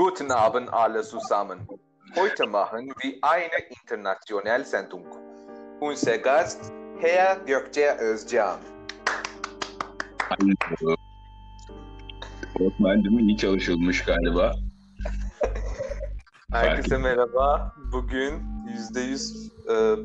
Guten 0.00 0.32
Abend 0.32 0.72
alle 0.72 1.02
zusammen. 1.02 1.68
Heute 2.16 2.46
machen 2.46 2.90
wir 3.02 3.18
eine 3.20 3.58
internationale 3.68 4.64
Sendung. 4.64 5.04
Unser 5.78 6.16
Gast, 6.16 6.72
Herr 7.00 7.36
Gökçe 7.44 7.96
Özcan. 7.98 8.58
Osman'cığım 12.60 13.18
iyi 13.18 13.36
çalışılmış 13.36 14.04
galiba. 14.04 14.54
Herkese 16.52 16.98
merhaba. 16.98 17.74
Bugün 17.92 18.42
%100 18.94 19.50
e, 19.68 19.96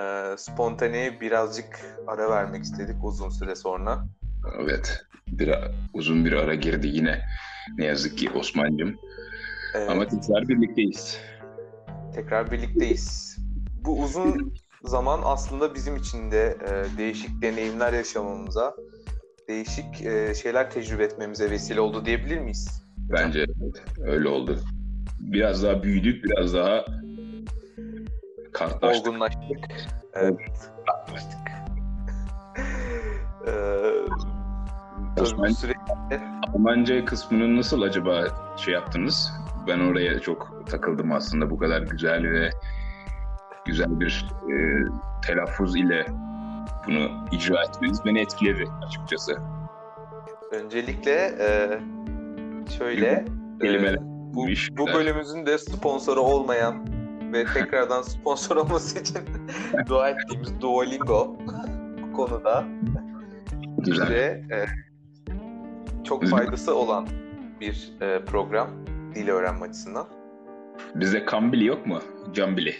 e, 0.00 0.36
spontaneye 0.36 1.20
birazcık 1.20 1.80
ara 2.06 2.30
vermek 2.30 2.64
istedik 2.64 3.04
uzun 3.04 3.30
süre 3.30 3.54
sonra. 3.54 4.04
Evet. 4.60 5.00
Bir, 5.28 5.54
uzun 5.94 6.24
bir 6.24 6.32
ara 6.32 6.54
girdi 6.54 6.88
yine. 6.88 7.20
Ne 7.78 7.84
yazık 7.84 8.18
ki 8.18 8.30
Osman'cığım. 8.30 8.96
Evet, 9.74 9.90
Ama 9.90 10.08
tekrar 10.08 10.48
birlikteyiz. 10.48 11.18
tekrar 12.14 12.50
birlikteyiz. 12.50 13.38
Bu 13.84 14.02
uzun 14.02 14.54
zaman 14.84 15.20
aslında 15.24 15.74
bizim 15.74 15.96
için 15.96 16.30
de 16.30 16.58
e, 16.68 16.98
değişik 16.98 17.42
deneyimler 17.42 17.92
yaşamamıza, 17.92 18.74
değişik 19.48 20.02
e, 20.02 20.34
şeyler 20.34 20.70
tecrübe 20.70 21.04
etmemize 21.04 21.50
vesile 21.50 21.80
oldu 21.80 22.04
diyebilir 22.04 22.38
miyiz? 22.38 22.82
Bence 22.98 23.38
evet, 23.40 23.82
öyle 24.00 24.28
oldu. 24.28 24.58
Biraz 25.20 25.62
daha 25.62 25.82
büyüdük, 25.82 26.24
biraz 26.24 26.54
daha 26.54 26.84
kartlaştık. 28.52 29.06
Olgunlaştık. 29.06 29.66
Evet. 30.14 30.70
Olgunlaştık. 31.04 31.38
Ee, 33.46 33.87
süreçte 35.26 36.20
Almanca 36.54 37.04
kısmını 37.04 37.56
nasıl 37.56 37.82
acaba 37.82 38.24
şey 38.56 38.74
yaptınız? 38.74 39.32
Ben 39.68 39.80
oraya 39.80 40.20
çok 40.20 40.62
takıldım 40.70 41.12
aslında 41.12 41.50
bu 41.50 41.58
kadar 41.58 41.82
güzel 41.82 42.30
ve 42.30 42.50
güzel 43.66 44.00
bir 44.00 44.26
e, 44.50 44.54
telaffuz 45.26 45.76
ile 45.76 46.06
bunu 46.86 47.10
icra 47.32 47.64
etmeniz 47.64 48.04
beni 48.04 48.20
etkiledi 48.20 48.64
açıkçası. 48.86 49.36
öncelikle 50.52 51.12
e, 51.40 51.80
şöyle 52.78 53.24
e, 53.62 53.96
bu, 54.34 54.46
bu 54.78 54.86
bölümümüzün 54.86 55.46
de 55.46 55.58
sponsoru 55.58 56.20
olmayan 56.20 56.86
ve 57.32 57.44
tekrardan 57.44 58.02
sponsor 58.12 58.56
olması 58.56 59.00
için 59.00 59.18
dua 59.88 60.08
ettiğimiz 60.08 60.60
Duolingo 60.60 61.36
konuda 62.16 62.64
Güzel. 63.78 64.06
bize 64.06 64.44
e, 64.52 64.87
çok 66.08 66.26
faydası 66.26 66.74
olan 66.74 67.08
bir 67.60 67.92
e, 68.00 68.24
program 68.24 68.86
dil 69.14 69.28
öğrenme 69.28 69.66
açısından. 69.66 70.06
Bizde 70.94 71.24
Kambili 71.24 71.64
yok 71.64 71.86
mu? 71.86 72.02
Cambili. 72.34 72.74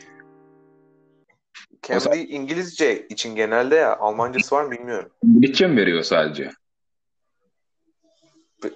Kendi 1.83 2.01
zaman- 2.01 2.19
İngilizce 2.19 3.07
için 3.09 3.37
genelde 3.37 3.75
ya 3.75 3.97
Almancası 3.97 4.55
var 4.55 4.65
mı 4.65 4.71
bilmiyorum. 4.71 5.11
İngilizce 5.25 5.67
mi 5.67 5.77
veriyor 5.77 6.03
sadece? 6.03 6.51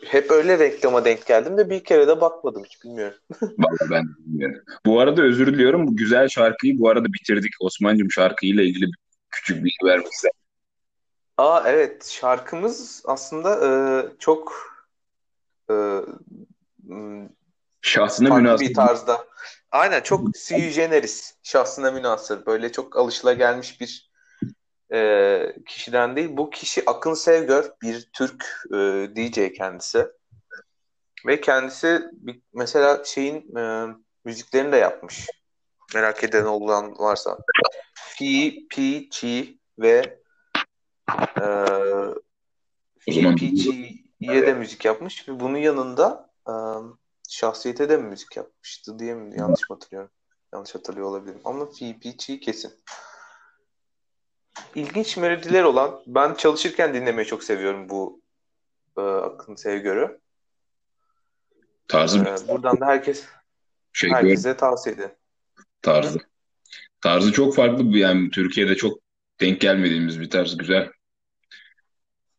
Hep 0.05 0.31
öyle 0.31 0.59
reklama 0.59 1.05
denk 1.05 1.27
geldim 1.27 1.59
de 1.59 1.71
bir 1.71 1.85
kere 1.85 2.09
de 2.09 2.21
bakmadım 2.21 2.65
hiç 2.65 2.85
bilmiyorum. 2.85 3.19
Vallahi 3.41 3.91
ben 3.91 4.05
bilmiyorum. 4.19 4.63
Bu 4.87 5.01
arada 5.01 5.23
özür 5.23 5.47
diliyorum. 5.47 5.87
Bu 5.87 5.97
güzel 5.97 6.29
şarkıyı 6.29 6.79
bu 6.79 6.89
arada 6.89 7.07
bitirdik. 7.13 7.53
Osman'cığım 7.61 8.11
şarkıyla 8.11 8.63
ilgili 8.63 8.87
bir 8.87 8.97
küçük 9.31 9.57
bilgi 9.57 10.09
istedim. 10.13 10.42
Aa 11.39 11.63
evet 11.67 12.07
şarkımız 12.09 13.03
aslında 13.07 13.67
e, 13.67 13.71
çok 14.19 14.53
e, 15.71 15.75
m, 16.85 17.29
Şahsına 17.83 18.29
farklı 18.29 18.43
münasır. 18.43 18.67
bir 18.67 18.75
tarzda. 18.75 19.27
Aynen 19.71 20.01
çok 20.01 20.37
sui 20.37 20.71
generis 20.71 21.35
şahsına 21.43 21.91
münhasır. 21.91 22.47
Böyle 22.47 22.73
çok 22.73 22.97
alışılagelmiş 22.97 23.81
bir 23.81 24.11
e, 24.93 25.57
kişiden 25.67 26.17
değil. 26.17 26.29
Bu 26.33 26.51
kişi 26.51 26.83
Akın 26.91 27.15
Sevgör 27.15 27.73
bir 27.83 28.09
Türk 28.13 28.47
e, 28.75 28.77
DJ 29.17 29.57
kendisi. 29.57 30.07
Ve 31.27 31.41
kendisi 31.41 32.03
bir, 32.13 32.43
mesela 32.53 33.05
şeyin 33.05 33.57
e, 33.57 33.87
müziklerini 34.25 34.73
de 34.73 34.77
yapmış. 34.77 35.27
Merak 35.95 36.25
eden 36.25 36.45
olan 36.45 36.99
varsa. 36.99 37.39
Fi, 37.95 38.67
Pi, 38.71 39.09
Chi 39.11 39.59
ve 39.79 40.22
e, 41.11 41.45
Chi'ye 43.11 44.47
de 44.47 44.55
müzik 44.55 44.85
yapmış. 44.85 45.29
Ve 45.29 45.41
bunun 45.41 45.59
yanında 45.59 46.31
e, 46.49 46.53
Şahsiyete 47.29 47.89
de 47.89 47.97
mi 47.97 48.09
müzik 48.09 48.37
yapmıştı 48.37 48.99
diye 48.99 49.15
mi? 49.15 49.35
Yanlış 49.39 49.71
mı 49.71 49.77
hatırlıyorum? 49.77 50.11
Yanlış 50.53 50.75
hatırlıyor 50.75 51.07
olabilirim. 51.07 51.41
Ama 51.45 51.69
Chi 52.19 52.41
kesin. 52.41 52.73
İlginç 54.75 55.17
melodiler 55.17 55.63
olan, 55.65 56.03
ben 56.07 56.35
çalışırken 56.35 56.95
dinlemeyi 56.95 57.27
çok 57.27 57.45
seviyorum 57.45 57.89
bu 57.89 58.21
e, 58.99 59.01
Akın 59.01 59.55
Sevgör'ü. 59.55 60.21
Tarzı 61.89 62.19
E, 62.19 62.25
bir 62.25 62.49
buradan 62.49 62.81
da 62.81 62.87
herkes 62.87 63.25
şey 63.93 64.11
gör 64.11 64.17
herkese 64.17 64.57
tavsiye 64.57 64.95
ederim. 64.95 65.15
tarzı. 65.83 66.19
Tarzı 67.01 67.33
çok 67.33 67.57
farklı 67.57 67.93
bir 67.93 67.99
yani 67.99 68.31
Türkiye'de 68.31 68.77
çok 68.77 69.02
denk 69.43 69.61
gelmediğimiz 69.61 70.21
bir 70.21 70.31
tarz 70.31 70.57
güzel. 70.57 70.91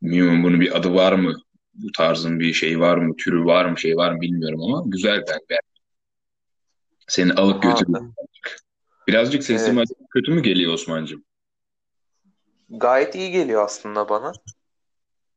Bilmiyorum 0.02 0.44
bunun 0.44 0.62
bir 0.62 0.78
adı 0.78 0.94
var 0.94 1.14
mı? 1.14 1.34
Bu 1.74 1.92
tarzın 1.92 2.40
bir 2.40 2.54
şey 2.54 2.80
var 2.80 2.98
mı? 2.98 3.16
Türü 3.18 3.46
var 3.46 3.66
mı? 3.66 3.80
Şey 3.80 3.96
var 3.98 4.12
mı 4.12 4.22
bilmiyorum 4.22 4.62
ama 4.62 4.84
güzel 4.86 5.24
ben. 5.30 5.40
ben. 5.50 5.58
Seni 7.08 7.34
alıp 7.34 7.64
götürüyor. 7.64 8.14
Birazcık 9.08 9.44
sesim 9.44 9.78
Evet. 9.78 9.88
kötü 10.14 10.32
mü 10.32 10.44
geliyor 10.44 10.74
Osman'cığım? 10.74 11.24
gayet 12.70 13.16
iyi 13.16 13.32
geliyor 13.32 13.66
aslında 13.66 14.10
bana. 14.10 14.32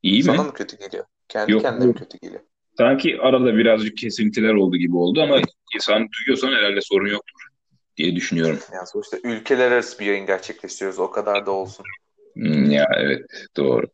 İyi 0.03 0.19
mi? 0.19 0.23
Sana 0.23 0.43
mı 0.43 0.53
kötü 0.53 0.79
geliyor? 0.79 1.05
Kendi 1.29 1.53
Yok, 1.53 1.63
kendine 1.63 1.87
mi 1.87 1.95
kötü 1.95 2.19
geliyor? 2.19 2.41
Sanki 2.79 3.19
arada 3.21 3.57
birazcık 3.57 3.97
kesintiler 3.97 4.55
oldu 4.55 4.77
gibi 4.77 4.97
oldu 4.97 5.23
ama 5.23 5.41
sen 5.81 6.09
duyuyorsan 6.13 6.53
herhalde 6.53 6.81
sorun 6.81 7.09
yoktur 7.09 7.46
diye 7.97 8.17
düşünüyorum. 8.17 8.59
Yani 8.73 8.87
sonuçta 8.87 9.19
ülkeler 9.25 9.73
arası 9.73 9.99
bir 9.99 10.07
yayın 10.07 10.27
gerçekleştiriyoruz. 10.27 10.99
O 10.99 11.11
kadar 11.11 11.47
da 11.47 11.51
olsun. 11.51 11.87
Hmm, 12.35 12.71
ya 12.71 12.87
evet 12.97 13.31
doğru. 13.57 13.87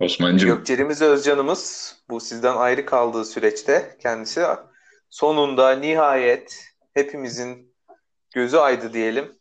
Osman'cığım 0.00 0.48
Gökçerimiz 0.50 1.02
Özcan'ımız 1.02 1.94
bu 2.10 2.20
sizden 2.20 2.56
ayrı 2.56 2.86
kaldığı 2.86 3.24
süreçte 3.24 3.96
kendisi 4.02 4.42
sonunda 5.10 5.70
nihayet 5.76 6.64
hepimizin 6.94 7.74
gözü 8.34 8.56
aydı 8.56 8.92
diyelim. 8.92 9.32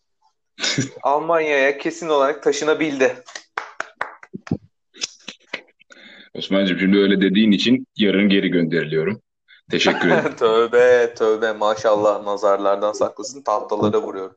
Almanya'ya 1.01 1.77
kesin 1.77 2.09
olarak 2.09 2.43
taşınabildi. 2.43 3.15
Osman'cığım 6.33 6.79
şimdi 6.79 6.97
öyle 6.97 7.21
dediğin 7.21 7.51
için 7.51 7.87
yarın 7.95 8.29
geri 8.29 8.49
gönderiliyorum. 8.49 9.21
Teşekkür 9.71 10.09
ederim. 10.09 10.35
Tövbe 10.39 11.13
tövbe 11.13 11.51
maşallah 11.51 12.23
nazarlardan 12.23 12.91
saklasın 12.93 13.41
tahtalara 13.43 14.01
vuruyorum. 14.01 14.35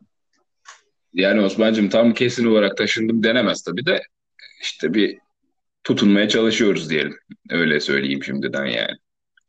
Yani 1.13 1.41
Osman'cığım 1.41 1.89
tam 1.89 2.15
kesin 2.15 2.47
olarak 2.47 2.77
taşındım 2.77 3.23
denemez 3.23 3.63
tabii 3.63 3.87
de 3.87 4.03
işte 4.63 4.95
bir 4.95 5.19
tutunmaya 5.85 6.29
çalışıyoruz 6.29 6.91
diyelim. 6.91 7.19
Öyle 7.51 7.81
söyleyeyim 7.81 8.25
şimdiden 8.25 8.67
yani. 8.67 8.97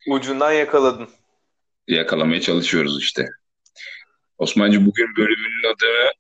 Ucundan 0.10 0.52
yakaladın. 0.52 1.10
Yakalamaya 1.88 2.42
çalışıyoruz 2.42 3.02
işte. 3.02 3.30
Osman'cığım 4.38 4.86
bugün 4.86 5.16
bölümünün 5.18 5.76
adını 5.76 6.12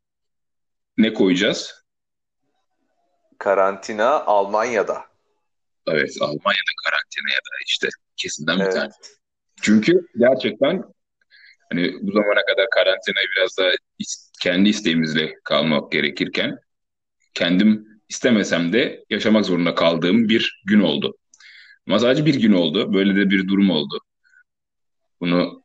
ne 0.97 1.13
koyacağız? 1.13 1.85
Karantina 3.37 4.09
Almanya'da. 4.25 5.05
Evet 5.87 6.17
Almanya'da 6.21 6.71
karantina 6.85 7.31
ya 7.31 7.37
da 7.37 7.55
işte 7.67 7.87
kesinden 8.17 8.59
bir 8.59 8.63
Evet. 8.63 8.73
tane. 8.73 8.89
Çünkü 9.61 10.07
gerçekten 10.17 10.83
hani 11.71 11.93
bu 12.01 12.11
zamana 12.11 12.41
kadar 12.49 12.65
karantinayı 12.75 13.27
biraz 13.37 13.57
da 13.57 13.71
is- 13.99 14.31
kendi 14.41 14.69
isteğimizle 14.69 15.33
kalmak 15.43 15.91
gerekirken 15.91 16.57
kendim 17.33 17.87
istemesem 18.09 18.73
de 18.73 19.05
yaşamak 19.09 19.45
zorunda 19.45 19.75
kaldığım 19.75 20.29
bir 20.29 20.61
gün 20.65 20.79
oldu. 20.79 21.17
Ama 21.87 21.99
sadece 21.99 22.25
bir 22.25 22.35
gün 22.35 22.53
oldu. 22.53 22.93
Böyle 22.93 23.15
de 23.15 23.29
bir 23.29 23.47
durum 23.47 23.69
oldu. 23.69 23.99
Bunu 25.21 25.63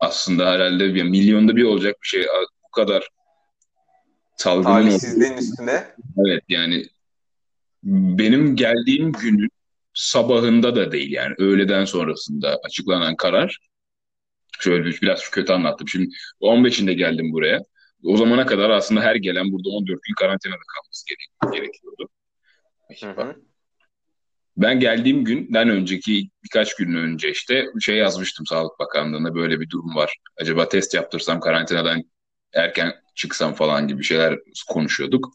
aslında 0.00 0.50
herhalde 0.50 0.94
bir 0.94 1.02
milyonda 1.02 1.56
bir 1.56 1.64
olacak 1.64 1.96
bir 2.02 2.08
şey. 2.08 2.26
Bu 2.66 2.70
kadar 2.70 3.08
salgının 4.36 4.74
Talihsizliğin 4.74 5.36
üstüne 5.36 5.94
Evet 6.26 6.42
yani 6.48 6.84
benim 7.82 8.56
geldiğim 8.56 9.12
günün 9.12 9.48
sabahında 9.96 10.76
da 10.76 10.92
değil 10.92 11.12
yani 11.12 11.34
öğleden 11.38 11.84
sonrasında 11.84 12.60
açıklanan 12.64 13.16
karar 13.16 13.58
şöyle 14.60 14.84
bir, 14.84 15.00
biraz 15.02 15.30
kötü 15.30 15.52
anlattım. 15.52 15.88
Şimdi 15.88 16.08
15'inde 16.40 16.92
geldim 16.92 17.32
buraya. 17.32 17.60
O 18.04 18.16
zamana 18.16 18.46
kadar 18.46 18.70
aslında 18.70 19.00
her 19.00 19.16
gelen 19.16 19.52
burada 19.52 19.68
14 19.68 19.88
gün 20.02 20.14
karantinada 20.14 20.58
kalması 20.74 21.04
gerek- 21.08 21.52
gerekiyordu. 21.52 22.08
Hı 23.00 23.22
hı. 23.22 23.36
Ben 24.56 24.80
geldiğim 24.80 25.24
günden 25.24 25.68
önceki 25.68 26.30
birkaç 26.44 26.76
gün 26.76 26.94
önce 26.94 27.30
işte 27.30 27.66
şey 27.80 27.96
yazmıştım 27.96 28.46
Sağlık 28.46 28.78
Bakanlığı'na 28.78 29.34
böyle 29.34 29.60
bir 29.60 29.70
durum 29.70 29.96
var. 29.96 30.16
Acaba 30.36 30.68
test 30.68 30.94
yaptırsam 30.94 31.40
karantinadan 31.40 32.02
erken 32.54 32.92
çıksam 33.14 33.54
falan 33.54 33.88
gibi 33.88 34.04
şeyler 34.04 34.38
konuşuyorduk. 34.68 35.28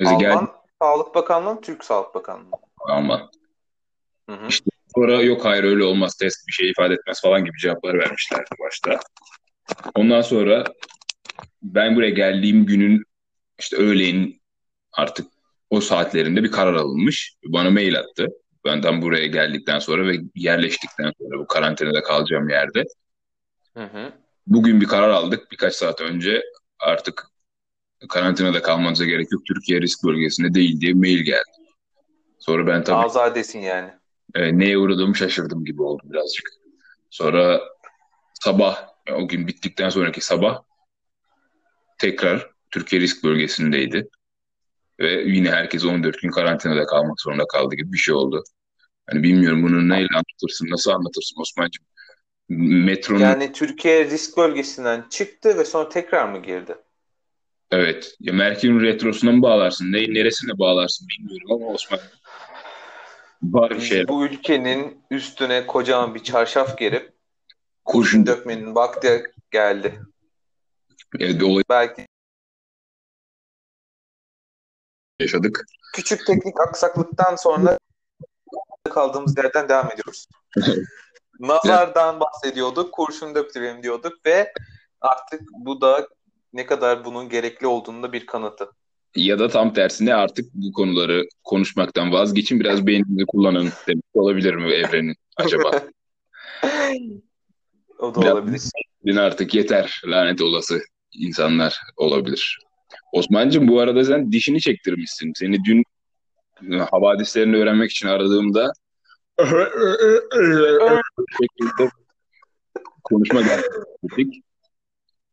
Alman 0.00 0.18
geldi... 0.18 0.50
Sağlık 0.82 1.14
Bakanlığı 1.14 1.54
mı, 1.54 1.60
Türk 1.60 1.84
Sağlık 1.84 2.14
Bakanlığı 2.14 2.44
mı? 2.44 2.56
Alman. 2.78 3.30
Hı 4.30 4.34
hı. 4.34 4.48
İşte 4.48 4.70
sonra 4.94 5.22
yok 5.22 5.44
hayır 5.44 5.64
öyle 5.64 5.84
olmaz 5.84 6.14
test 6.14 6.48
bir 6.48 6.52
şey 6.52 6.70
ifade 6.70 6.94
etmez 6.94 7.20
falan 7.22 7.44
gibi 7.44 7.58
cevaplar 7.58 7.98
vermişlerdi 7.98 8.50
başta. 8.66 9.00
Ondan 9.94 10.20
sonra 10.20 10.64
ben 11.62 11.96
buraya 11.96 12.10
geldiğim 12.10 12.66
günün 12.66 13.04
işte 13.58 13.76
öğleyin 13.76 14.42
artık 14.92 15.26
o 15.70 15.80
saatlerinde 15.80 16.42
bir 16.42 16.50
karar 16.50 16.74
alınmış. 16.74 17.34
Bana 17.44 17.70
mail 17.70 17.98
attı. 17.98 18.26
Ben 18.64 18.82
tam 18.82 19.02
buraya 19.02 19.26
geldikten 19.26 19.78
sonra 19.78 20.06
ve 20.06 20.16
yerleştikten 20.34 21.12
sonra 21.18 21.38
bu 21.38 21.46
karantinada 21.46 22.02
kalacağım 22.02 22.48
yerde. 22.48 22.84
Hı 23.74 23.84
hı. 23.84 24.12
Bugün 24.46 24.80
bir 24.80 24.86
karar 24.86 25.08
aldık 25.08 25.52
birkaç 25.52 25.74
saat 25.74 26.00
önce. 26.00 26.42
Artık 26.78 27.26
karantinada 28.08 28.62
kalmanıza 28.62 29.04
gerek 29.04 29.32
yok. 29.32 29.42
Türkiye 29.46 29.80
risk 29.80 30.04
bölgesinde 30.04 30.54
değil 30.54 30.80
diye 30.80 30.94
mail 30.94 31.20
geldi. 31.20 31.50
Sonra 32.38 32.66
ben 32.66 32.84
tabii... 32.84 32.96
Azadesin 32.96 33.58
yani. 33.58 33.99
E, 34.34 34.58
neye 34.58 34.78
uğradığımı 34.78 35.16
şaşırdım 35.16 35.64
gibi 35.64 35.82
oldu 35.82 36.02
birazcık. 36.04 36.48
Sonra 37.10 37.60
sabah, 38.34 38.88
o 39.12 39.28
gün 39.28 39.46
bittikten 39.46 39.88
sonraki 39.88 40.20
sabah 40.20 40.62
tekrar 41.98 42.50
Türkiye 42.70 43.02
risk 43.02 43.24
bölgesindeydi. 43.24 44.08
Ve 45.00 45.22
yine 45.26 45.50
herkes 45.50 45.84
14 45.84 46.22
gün 46.22 46.30
karantinada 46.30 46.86
kalmak 46.86 47.20
zorunda 47.20 47.46
kaldı 47.46 47.74
gibi 47.74 47.92
bir 47.92 47.98
şey 47.98 48.14
oldu. 48.14 48.44
Hani 49.10 49.22
bilmiyorum 49.22 49.62
bunu 49.62 49.88
neyle 49.88 50.08
anlatırsın, 50.14 50.70
nasıl 50.70 50.90
anlatırsın 50.90 51.40
Osman'cığım? 51.40 51.86
Metronun... 52.84 53.20
Yani 53.20 53.52
Türkiye 53.52 54.04
risk 54.04 54.36
bölgesinden 54.36 55.04
çıktı 55.10 55.58
ve 55.58 55.64
sonra 55.64 55.88
tekrar 55.88 56.28
mı 56.28 56.42
girdi? 56.42 56.74
Evet. 57.70 58.16
Ya 58.20 58.32
Merkür'ün 58.32 58.80
retrosuna 58.80 59.32
mı 59.32 59.42
bağlarsın? 59.42 59.92
Ne, 59.92 59.98
neresine 59.98 60.58
bağlarsın 60.58 61.08
bilmiyorum 61.08 61.52
ama 61.52 61.74
Osman 61.74 62.00
şey. 63.80 64.08
Bu 64.08 64.24
ülkenin 64.26 65.04
üstüne 65.10 65.66
kocaman 65.66 66.14
bir 66.14 66.22
çarşaf 66.22 66.78
gerip 66.78 67.12
kurşun 67.84 68.26
dökmenin 68.26 68.74
vakti 68.74 69.24
geldi. 69.50 70.00
Evet, 71.20 71.42
olay... 71.42 71.62
Belki 71.68 72.06
yaşadık. 75.20 75.66
Küçük 75.94 76.26
teknik 76.26 76.60
aksaklıktan 76.60 77.36
sonra 77.36 77.78
kaldığımız 78.90 79.36
yerden 79.36 79.68
devam 79.68 79.86
ediyoruz. 79.92 80.26
Nazardan 81.40 82.20
bahsediyorduk, 82.20 82.92
kurşun 82.92 83.34
döktürelim 83.34 83.82
diyorduk 83.82 84.26
ve 84.26 84.52
artık 85.00 85.40
bu 85.52 85.80
da 85.80 86.08
ne 86.52 86.66
kadar 86.66 87.04
bunun 87.04 87.28
gerekli 87.28 87.66
olduğunu 87.66 88.02
da 88.02 88.12
bir 88.12 88.26
kanıtı. 88.26 88.72
Ya 89.16 89.38
da 89.38 89.48
tam 89.48 89.72
tersine 89.72 90.14
artık 90.14 90.54
bu 90.54 90.72
konuları 90.72 91.24
konuşmaktan 91.44 92.12
vazgeçin 92.12 92.60
biraz 92.60 92.86
beyninizi 92.86 93.24
kullanın 93.26 93.68
demek 93.86 94.04
olabilir 94.14 94.54
mi 94.54 94.72
evrenin 94.72 95.14
acaba? 95.36 95.70
o 97.98 98.14
da 98.14 98.22
biraz 98.22 98.32
olabilir. 98.32 98.70
Artık 99.16 99.54
yeter 99.54 100.02
lanet 100.04 100.42
olası 100.42 100.80
insanlar 101.12 101.80
olabilir. 101.96 102.58
Osman'cığım 103.12 103.68
bu 103.68 103.80
arada 103.80 104.04
sen 104.04 104.32
dişini 104.32 104.60
çektirmişsin. 104.60 105.32
Seni 105.34 105.64
dün 105.64 105.84
havadislerini 106.90 107.56
öğrenmek 107.56 107.90
için 107.90 108.08
aradığımda 108.08 108.72
şekilde 111.40 111.90
konuşma 113.04 113.40
gerçekleştirdik. 113.40 114.44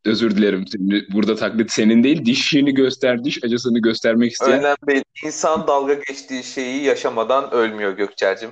Özür 0.08 0.38
dilerim. 0.38 0.66
Burada 1.14 1.36
taklit 1.36 1.72
senin 1.72 2.04
değil. 2.04 2.26
Dişini 2.26 2.74
göster, 2.74 3.24
diş 3.24 3.44
acısını 3.44 3.80
göstermek 3.80 4.32
isteyen. 4.32 4.60
Önemli 4.60 4.88
değil. 4.88 5.04
İnsan 5.26 5.68
dalga 5.68 5.94
geçtiği 5.94 6.44
şeyi 6.44 6.84
yaşamadan 6.84 7.52
ölmüyor 7.54 7.92
Gökçer'cim. 7.92 8.50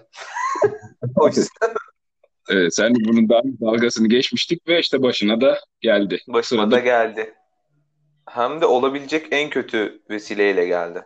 o 1.16 1.28
yüzden. 1.28 1.74
Evet, 2.50 2.76
sen 2.76 2.94
bunun 2.96 3.30
daha 3.30 3.42
dalgasını 3.44 4.08
geçmiştik 4.08 4.68
ve 4.68 4.80
işte 4.80 5.02
başına 5.02 5.42
da 5.42 5.60
geldi. 5.82 6.20
Başına 6.28 6.60
Sırada... 6.60 6.72
da 6.72 6.80
geldi. 6.80 7.34
Hem 8.30 8.62
de 8.62 8.66
olabilecek 8.66 9.28
en 9.32 9.50
kötü 9.50 10.02
vesileyle 10.10 10.66
geldi. 10.66 11.04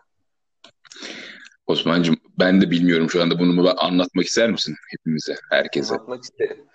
Osman'cığım 1.68 2.18
ben 2.40 2.62
de 2.62 2.72
bilmiyorum 2.72 3.10
şu 3.10 3.22
anda 3.22 3.40
bunu 3.40 3.84
anlatmak 3.84 4.26
ister 4.26 4.52
misin 4.52 4.76
hepimize, 4.92 5.36
herkese? 5.50 5.94
Anlatmak 5.94 6.24
isterim. 6.24 6.69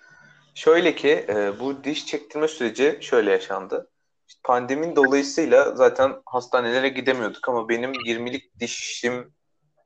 Şöyle 0.55 0.95
ki 0.95 1.25
e, 1.29 1.59
bu 1.59 1.83
diş 1.83 2.05
çektirme 2.05 2.47
süreci 2.47 2.99
şöyle 3.01 3.31
yaşandı. 3.31 3.89
İşte 4.27 4.39
pandemin 4.43 4.95
dolayısıyla 4.95 5.75
zaten 5.75 6.15
hastanelere 6.25 6.89
gidemiyorduk 6.89 7.49
ama 7.49 7.69
benim 7.69 7.93
20'lik 7.93 8.59
dişim 8.59 9.33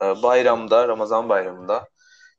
e, 0.02 0.06
bayramda, 0.24 0.88
Ramazan 0.88 1.30
bayramında 1.30 1.90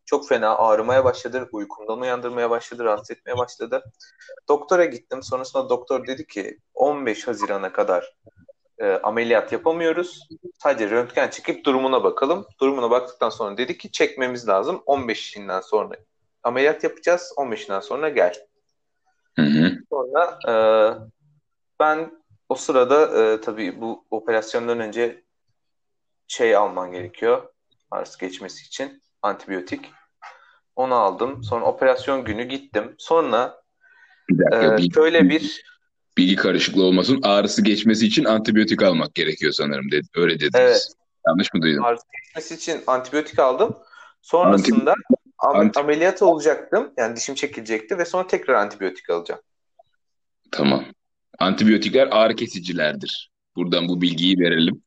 çok 0.05 0.29
fena 0.29 0.57
ağrımaya 0.57 1.05
başladı. 1.05 1.49
Uykumdan 1.53 2.01
uyandırmaya 2.01 2.51
başladı, 2.51 2.85
rahatsız 2.85 3.11
etmeye 3.11 3.39
başladı. 3.39 3.85
Doktora 4.49 4.85
gittim. 4.85 5.23
Sonrasında 5.23 5.69
doktor 5.69 6.07
dedi 6.07 6.27
ki 6.27 6.59
15 6.75 7.27
Haziran'a 7.27 7.73
kadar 7.73 8.17
e, 8.79 8.93
ameliyat 8.93 9.53
yapamıyoruz. 9.53 10.29
Sadece 10.63 10.91
röntgen 10.91 11.31
çekip 11.31 11.65
durumuna 11.65 12.05
bakalım. 12.05 12.47
Durumuna 12.61 12.91
baktıktan 12.91 13.31
sonra 13.31 13.57
dedi 13.57 13.79
ki 13.79 13.93
çekmemiz 13.93 14.49
lazım. 14.49 14.83
15'inden 14.87 15.61
sonra 15.61 15.97
ameliyat 16.43 16.85
yapacağız. 16.85 17.33
15'inden 17.37 17.81
sonra 17.81 18.09
gel. 18.09 18.35
Hı 19.37 19.43
hı. 19.43 19.73
Sonra 19.91 20.39
e, 20.49 20.55
ben 21.81 22.11
o 22.49 22.55
sırada 22.55 23.23
e, 23.23 23.41
tabii 23.41 23.81
bu 23.81 24.05
operasyondan 24.11 24.81
önce 24.81 25.25
şey 26.29 26.57
alman 26.57 26.93
gerekiyor. 26.93 27.43
Ağrısı 27.91 28.19
geçmesi 28.19 28.67
için 28.67 29.03
antibiyotik. 29.23 29.91
Onu 30.77 30.95
aldım. 30.95 31.45
Sonra 31.45 31.65
operasyon 31.65 32.25
günü 32.25 32.43
gittim. 32.43 32.95
Sonra 32.99 33.63
bir 34.29 34.39
dakika, 34.39 34.75
e, 34.75 34.91
şöyle 34.95 35.29
bir 35.29 35.63
bilgi 36.17 36.37
karışıklığı 36.37 36.83
olmasın. 36.83 37.21
Ağrısı 37.23 37.63
geçmesi 37.63 38.07
için 38.07 38.25
antibiyotik 38.25 38.83
almak 38.83 39.15
gerekiyor 39.15 39.53
sanırım. 39.53 39.91
Dedi. 39.91 40.07
Öyle 40.15 40.35
dediniz. 40.35 40.55
Evet. 40.55 40.89
Yanlış 41.27 41.55
mı 41.55 41.63
duydum? 41.63 41.85
Ağrısı 41.85 42.07
geçmesi 42.13 42.55
için 42.55 42.83
antibiyotik 42.87 43.39
aldım. 43.39 43.77
Sonrasında 44.23 44.95
Am- 45.41 45.79
ameliyat 45.79 46.23
olacaktım. 46.23 46.93
Yani 46.97 47.17
dişim 47.17 47.35
çekilecekti 47.35 47.99
ve 47.99 48.05
sonra 48.05 48.27
tekrar 48.27 48.55
antibiyotik 48.55 49.11
alacağım. 49.11 49.41
Tamam. 50.51 50.85
Antibiyotikler 51.39 52.09
ağrı 52.11 52.37
kesicilerdir. 52.37 53.31
Buradan 53.57 53.89
bu 53.89 54.01
bilgiyi 54.01 54.39
verelim. 54.39 54.83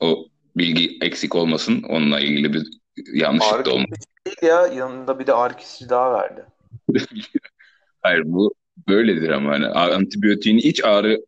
O 0.00 0.26
bilgi 0.56 0.98
eksik 1.02 1.34
olmasın. 1.34 1.82
Onunla 1.82 2.20
ilgili 2.20 2.52
bir 2.52 2.66
yanlışlık 3.12 3.66
da 3.66 3.70
olmasın. 3.70 4.04
değil 4.26 4.36
ya. 4.42 4.66
Yanında 4.66 5.18
bir 5.18 5.26
de 5.26 5.32
ağrı 5.34 5.56
kesici 5.56 5.90
daha 5.90 6.12
verdi. 6.12 6.44
Hayır 8.02 8.22
bu 8.24 8.54
böyledir 8.88 9.28
ama 9.28 9.50
hani 9.50 9.66
antibiyotiğin 9.66 10.58
iç 10.58 10.84
ağrı 10.84 11.18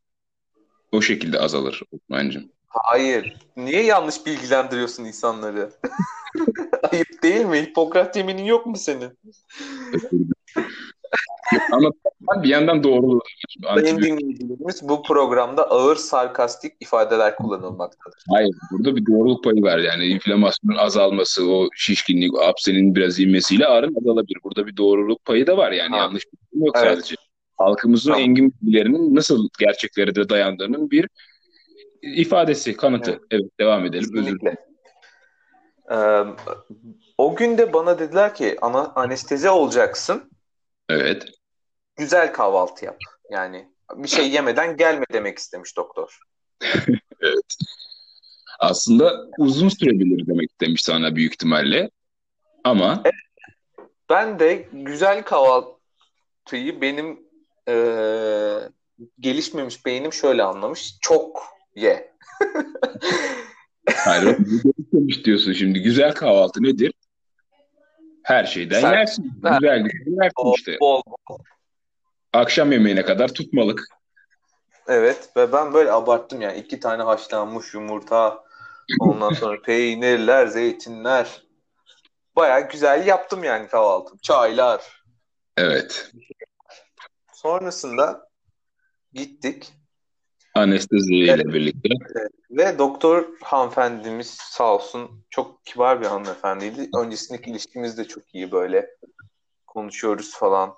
o 0.92 1.02
şekilde 1.02 1.38
azalır 1.38 1.82
Osman'cığım. 1.92 2.52
Hayır. 2.70 3.36
Niye 3.56 3.82
yanlış 3.82 4.26
bilgilendiriyorsun 4.26 5.04
insanları? 5.04 5.70
Ayıp 6.92 7.22
değil 7.22 7.46
mi? 7.46 7.62
Hipokrat 7.62 8.16
yeminin 8.16 8.44
yok 8.44 8.66
mu 8.66 8.76
senin? 8.76 9.18
Ama 11.72 11.90
bir 12.42 12.48
yandan 12.48 12.84
doğru. 12.84 13.20
Sayın 13.74 13.98
dinleyicilerimiz 13.98 14.88
bu 14.88 15.02
programda 15.02 15.70
ağır 15.70 15.96
sarkastik 15.96 16.72
ifadeler 16.80 17.36
kullanılmaktadır. 17.36 18.24
Hayır, 18.28 18.54
burada 18.70 18.96
bir 18.96 19.06
doğruluk 19.06 19.44
payı 19.44 19.62
var. 19.62 19.78
Yani 19.78 20.06
inflamasyonun 20.06 20.76
azalması, 20.76 21.50
o 21.50 21.68
şişkinlik, 21.74 22.34
o 22.34 22.40
apsenin 22.40 22.94
biraz 22.94 23.20
inmesiyle 23.20 23.66
ağrın 23.66 23.94
azalabilir. 24.00 24.38
Burada 24.44 24.66
bir 24.66 24.76
doğruluk 24.76 25.24
payı 25.24 25.46
da 25.46 25.56
var 25.56 25.72
yani 25.72 25.90
ha. 25.90 25.96
yanlış 25.96 26.24
bir 26.24 26.38
şey 26.38 26.66
yok 26.66 26.76
evet. 26.78 26.94
sadece. 26.94 27.14
Halkımızın 27.56 28.10
tamam. 28.10 28.24
engin 28.24 28.54
bilgilerinin 28.62 29.14
nasıl 29.14 29.48
gerçeklere 29.58 30.14
de 30.14 30.28
dayandığının 30.28 30.90
bir 30.90 31.08
ifadesi, 32.02 32.76
kanıtı. 32.76 33.10
Evet, 33.10 33.22
evet 33.30 33.58
devam 33.60 33.86
edelim. 33.86 34.00
Kesinlikle. 34.00 34.30
Özür 34.30 34.40
dilerim. 34.40 34.58
Ee, 35.90 36.24
o 37.18 37.36
gün 37.36 37.58
de 37.58 37.72
bana 37.72 37.98
dediler 37.98 38.34
ki 38.34 38.56
ana, 38.60 38.92
anestezi 38.94 39.48
olacaksın. 39.48 40.30
Evet. 40.88 41.26
Güzel 41.96 42.32
kahvaltı 42.32 42.84
yap. 42.84 42.96
Yani 43.30 43.68
bir 43.94 44.08
şey 44.08 44.30
yemeden 44.30 44.76
gelme 44.76 45.04
demek 45.12 45.38
istemiş 45.38 45.76
doktor. 45.76 46.18
evet. 47.20 47.56
Aslında 48.60 49.26
uzun 49.38 49.68
sürebilir 49.68 50.26
demek 50.26 50.50
istemiş 50.50 50.82
sana 50.82 51.16
büyük 51.16 51.32
ihtimalle. 51.32 51.90
Ama 52.64 53.02
evet. 53.04 53.14
ben 54.10 54.38
de 54.38 54.68
güzel 54.72 55.22
kahvaltıyı 55.22 56.80
benim 56.80 57.20
e, 57.68 57.74
gelişmemiş 59.20 59.86
beynim 59.86 60.12
şöyle 60.12 60.42
anlamış. 60.42 60.94
Çok 61.00 61.59
ye. 61.80 62.12
Hayır, 63.96 64.38
diyorsun 65.24 65.52
şimdi. 65.52 65.80
Güzel 65.82 66.14
kahvaltı 66.14 66.62
nedir? 66.62 66.92
Her 68.22 68.44
şeyden 68.44 68.80
Sen- 68.80 68.92
yersin. 68.92 69.32
Ha. 69.42 69.58
Güzel 69.60 69.78
güzel 69.82 70.22
yersin 70.22 70.32
Bol, 70.44 70.54
işte. 70.56 70.76
bol. 70.80 71.02
Akşam 72.32 72.72
yemeğine 72.72 73.04
kadar 73.04 73.28
tutmalık. 73.28 73.84
Evet 74.88 75.28
ve 75.36 75.52
ben 75.52 75.74
böyle 75.74 75.92
abarttım 75.92 76.40
yani. 76.40 76.58
iki 76.58 76.80
tane 76.80 77.02
haşlanmış 77.02 77.74
yumurta, 77.74 78.44
ondan 79.00 79.32
sonra 79.32 79.62
peynirler, 79.66 80.46
zeytinler. 80.46 81.42
Baya 82.36 82.60
güzel 82.60 83.06
yaptım 83.06 83.44
yani 83.44 83.68
kahvaltım. 83.68 84.18
Çaylar. 84.22 85.02
Evet. 85.56 86.10
Sonrasında 87.32 88.28
gittik 89.12 89.72
Anesteziyle 90.54 91.32
Evet. 91.32 91.46
birlikte. 91.46 91.88
ve 92.50 92.78
doktor 92.78 93.28
hanımefendimiz 93.42 94.30
sağ 94.30 94.74
olsun 94.74 95.24
çok 95.30 95.66
kibar 95.66 96.00
bir 96.00 96.06
hanımefendiydi. 96.06 96.88
Öncesindeki 96.96 97.50
ilişkimiz 97.50 97.98
de 97.98 98.04
çok 98.04 98.34
iyi 98.34 98.52
böyle 98.52 98.90
konuşuyoruz 99.66 100.34
falan. 100.34 100.74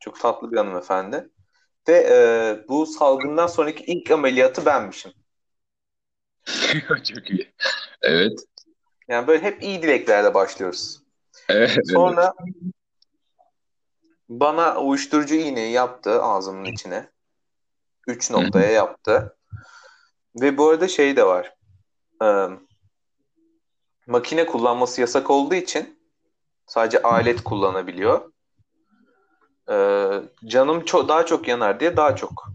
Çok 0.00 0.20
tatlı 0.20 0.52
bir 0.52 0.56
hanımefendi. 0.56 1.28
Ve 1.88 2.06
e, 2.10 2.68
bu 2.68 2.86
salgından 2.86 3.46
sonraki 3.46 3.84
ilk 3.84 4.10
ameliyatı 4.10 4.66
benmişim. 4.66 5.12
Çok 7.04 7.30
iyi. 7.30 7.54
Evet. 8.02 8.32
Yani 9.08 9.26
böyle 9.26 9.42
hep 9.42 9.62
iyi 9.62 9.82
dileklerle 9.82 10.34
başlıyoruz. 10.34 11.02
Evet. 11.48 11.78
Sonra 11.92 12.34
bana 14.28 14.80
uyuşturucu 14.80 15.34
iğneyi 15.34 15.72
yaptı 15.72 16.22
ağzımın 16.22 16.64
içine. 16.64 17.13
Üç 18.06 18.30
noktaya 18.30 18.70
yaptı. 18.70 19.36
Ve 20.40 20.58
bu 20.58 20.68
arada 20.68 20.88
şey 20.88 21.16
de 21.16 21.26
var. 21.26 21.54
Ee, 22.22 22.46
makine 24.06 24.46
kullanması 24.46 25.00
yasak 25.00 25.30
olduğu 25.30 25.54
için 25.54 25.98
sadece 26.66 27.02
alet 27.02 27.44
kullanabiliyor. 27.44 28.32
Ee, 29.70 30.10
canım 30.46 30.80
ço- 30.80 31.08
daha 31.08 31.26
çok 31.26 31.48
yanar 31.48 31.80
diye 31.80 31.96
daha 31.96 32.16
çok 32.16 32.48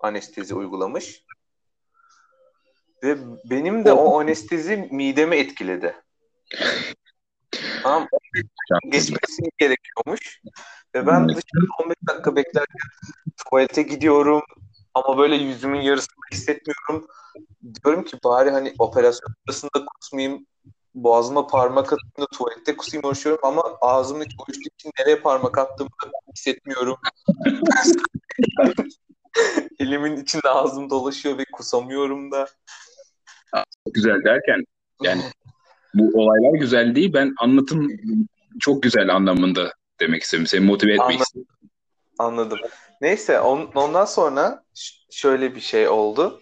anestezi 0.00 0.54
uygulamış. 0.54 1.24
Ve 3.04 3.18
benim 3.50 3.84
de 3.84 3.92
o 3.92 4.20
anestezi 4.20 4.76
midemi 4.76 5.36
etkiledi. 5.36 5.96
Tamam 7.82 8.08
geçmesi 8.88 9.42
gerekiyormuş. 9.58 10.40
Ve 10.94 11.06
ben 11.06 11.20
Evet. 11.20 11.28
dışarıda 11.28 11.72
15 11.84 11.96
dakika 12.08 12.36
beklerken 12.36 12.88
tuvalete 13.36 13.82
gidiyorum 13.82 14.42
ama 15.04 15.18
böyle 15.18 15.36
yüzümün 15.36 15.80
yarısını 15.80 16.24
hissetmiyorum. 16.32 17.06
Diyorum 17.84 18.04
ki 18.04 18.16
bari 18.24 18.50
hani 18.50 18.74
operasyon 18.78 19.34
sırasında 19.46 19.86
kusmayayım, 19.86 20.46
boğazıma 20.94 21.46
parmak 21.46 21.92
atayım 21.92 22.12
da 22.20 22.26
tuvalette 22.26 22.76
kusayım 22.76 23.06
uğraşıyorum 23.06 23.40
ama 23.42 23.62
ağzımın 23.80 24.24
içi 24.24 24.36
uyuştuğu 24.48 24.70
için 24.78 24.90
nereye 24.98 25.16
parmak 25.16 25.58
attığımı 25.58 25.90
hissetmiyorum. 26.34 26.96
Elimin 29.78 30.16
içinde 30.16 30.48
ağzım 30.48 30.90
dolaşıyor 30.90 31.38
ve 31.38 31.44
kusamıyorum 31.52 32.32
da. 32.32 32.46
Güzel 33.94 34.24
derken 34.24 34.64
yani 35.02 35.22
bu 35.94 36.20
olaylar 36.20 36.58
güzel 36.58 36.94
değil. 36.94 37.12
Ben 37.12 37.34
anlatım 37.40 37.88
çok 38.60 38.82
güzel 38.82 39.14
anlamında 39.14 39.72
demek 40.00 40.22
istedim. 40.22 40.46
Seni 40.46 40.64
motive 40.64 40.92
etmek 40.92 41.06
Anladım. 41.06 41.22
istedim. 41.22 41.46
Anladım. 42.18 42.58
Neyse 43.00 43.40
on- 43.40 43.70
ondan 43.74 44.04
sonra 44.04 44.64
şöyle 45.10 45.54
bir 45.54 45.60
şey 45.60 45.88
oldu. 45.88 46.40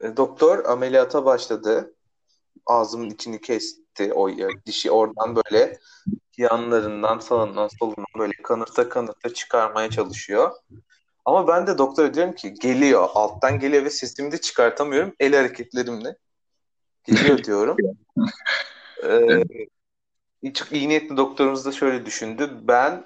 E, 0.00 0.16
Doktor 0.16 0.64
ameliyata 0.64 1.24
başladı. 1.24 1.94
Ağzımın 2.66 3.10
içini 3.10 3.40
kesti. 3.40 4.12
O 4.14 4.28
ya- 4.28 4.48
dişi 4.66 4.90
oradan 4.90 5.36
böyle 5.36 5.78
yanlarından 6.36 7.18
sağından 7.18 7.68
solundan 7.80 8.04
böyle 8.18 8.32
kanırta 8.42 8.88
kanırta 8.88 9.34
çıkarmaya 9.34 9.90
çalışıyor. 9.90 10.52
Ama 11.24 11.48
ben 11.48 11.66
de 11.66 11.78
doktora 11.78 12.14
diyorum 12.14 12.34
ki 12.34 12.54
geliyor. 12.54 13.08
Alttan 13.14 13.58
geliyor 13.58 13.84
ve 13.84 13.90
sesimi 13.90 14.32
de 14.32 14.40
çıkartamıyorum. 14.40 15.14
El 15.20 15.34
hareketlerimle. 15.36 16.16
Geliyor 17.04 17.38
diyorum. 17.44 17.76
Ee, 19.04 19.44
çok 20.54 20.72
iyi 20.72 20.88
niyetli 20.88 21.16
doktorumuz 21.16 21.64
da 21.64 21.72
şöyle 21.72 22.06
düşündü. 22.06 22.50
Ben 22.62 23.04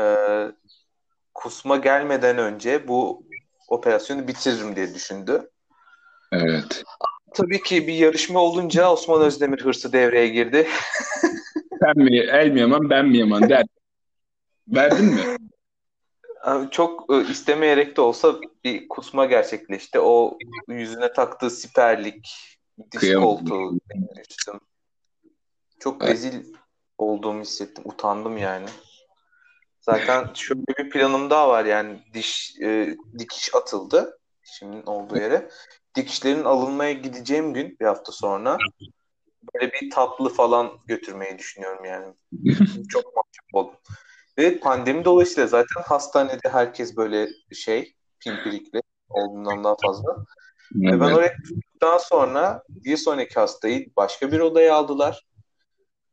e, 0.00 0.04
kusma 1.40 1.76
gelmeden 1.76 2.38
önce 2.38 2.88
bu 2.88 3.22
operasyonu 3.68 4.28
bitiririm 4.28 4.76
diye 4.76 4.94
düşündü. 4.94 5.50
Evet. 6.32 6.82
Tabii 7.34 7.62
ki 7.62 7.86
bir 7.86 7.94
yarışma 7.94 8.40
olunca 8.40 8.92
Osman 8.92 9.22
Özdemir 9.22 9.64
hırsı 9.64 9.92
devreye 9.92 10.28
girdi. 10.28 10.68
Sen 11.80 11.98
mi, 12.04 12.18
el 12.18 12.50
mi 12.50 12.60
yaman, 12.60 12.90
ben 12.90 13.06
mi 13.08 13.18
yaman 13.18 13.48
der. 13.48 13.64
Verdin 14.68 15.04
mi? 15.04 15.20
Çok 16.70 17.12
e, 17.14 17.30
istemeyerek 17.30 17.96
de 17.96 18.00
olsa 18.00 18.34
bir 18.64 18.88
kusma 18.88 19.26
gerçekleşti. 19.26 20.00
O 20.00 20.38
yüzüne 20.68 21.12
taktığı 21.12 21.50
siperlik, 21.50 22.58
diz 22.92 23.00
Kıyamam. 23.00 23.24
koltuğu. 23.28 23.78
Çok 25.78 26.02
Evet. 26.02 26.12
rezil 26.12 26.54
olduğumu 26.98 27.40
hissettim. 27.40 27.84
Utandım 27.86 28.38
yani. 28.38 28.66
Zaten 29.80 30.34
şöyle 30.34 30.62
bir 30.78 30.90
planım 30.90 31.30
daha 31.30 31.48
var 31.48 31.64
yani 31.64 32.02
diş 32.14 32.56
e, 32.62 32.96
dikiş 33.18 33.54
atıldı 33.54 34.18
dişimin 34.44 34.82
olduğu 34.86 35.18
yere. 35.18 35.50
Dikişlerin 35.94 36.44
alınmaya 36.44 36.92
gideceğim 36.92 37.54
gün 37.54 37.76
bir 37.80 37.86
hafta 37.86 38.12
sonra 38.12 38.58
böyle 39.54 39.72
bir 39.72 39.90
tatlı 39.90 40.28
falan 40.28 40.70
götürmeyi 40.86 41.38
düşünüyorum 41.38 41.84
yani. 41.84 42.14
Çok 42.88 43.04
mahcup 43.04 43.54
oldum. 43.54 43.74
Ve 44.38 44.58
pandemi 44.58 45.04
dolayısıyla 45.04 45.46
zaten 45.46 45.82
hastanede 45.82 46.48
herkes 46.48 46.96
böyle 46.96 47.28
şey 47.52 47.94
pimpirikli 48.20 48.82
olduğundan 49.10 49.64
daha 49.64 49.76
fazla. 49.82 50.16
Ve 50.74 51.00
ben 51.00 51.12
oraya 51.12 51.34
gittikten 51.48 51.98
sonra 51.98 52.62
bir 52.68 52.96
sonraki 52.96 53.34
hastayı 53.34 53.90
başka 53.96 54.32
bir 54.32 54.40
odaya 54.40 54.74
aldılar. 54.74 55.26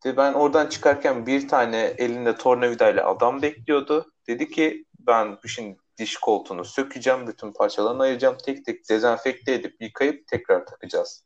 Ve 0.07 0.17
ben 0.17 0.33
oradan 0.33 0.67
çıkarken 0.67 1.25
bir 1.25 1.47
tane 1.47 1.93
elinde 1.97 2.35
tornavidayla 2.35 3.09
adam 3.09 3.41
bekliyordu. 3.41 4.11
Dedi 4.27 4.49
ki 4.51 4.85
ben 4.99 5.37
şimdi 5.47 5.77
diş 5.97 6.17
koltuğunu 6.17 6.65
sökeceğim, 6.65 7.27
bütün 7.27 7.53
parçalarını 7.53 8.03
ayıracağım, 8.03 8.37
tek 8.45 8.65
tek 8.65 8.89
dezenfekte 8.89 9.53
edip 9.53 9.75
yıkayıp 9.81 10.27
tekrar 10.27 10.65
takacağız. 10.65 11.23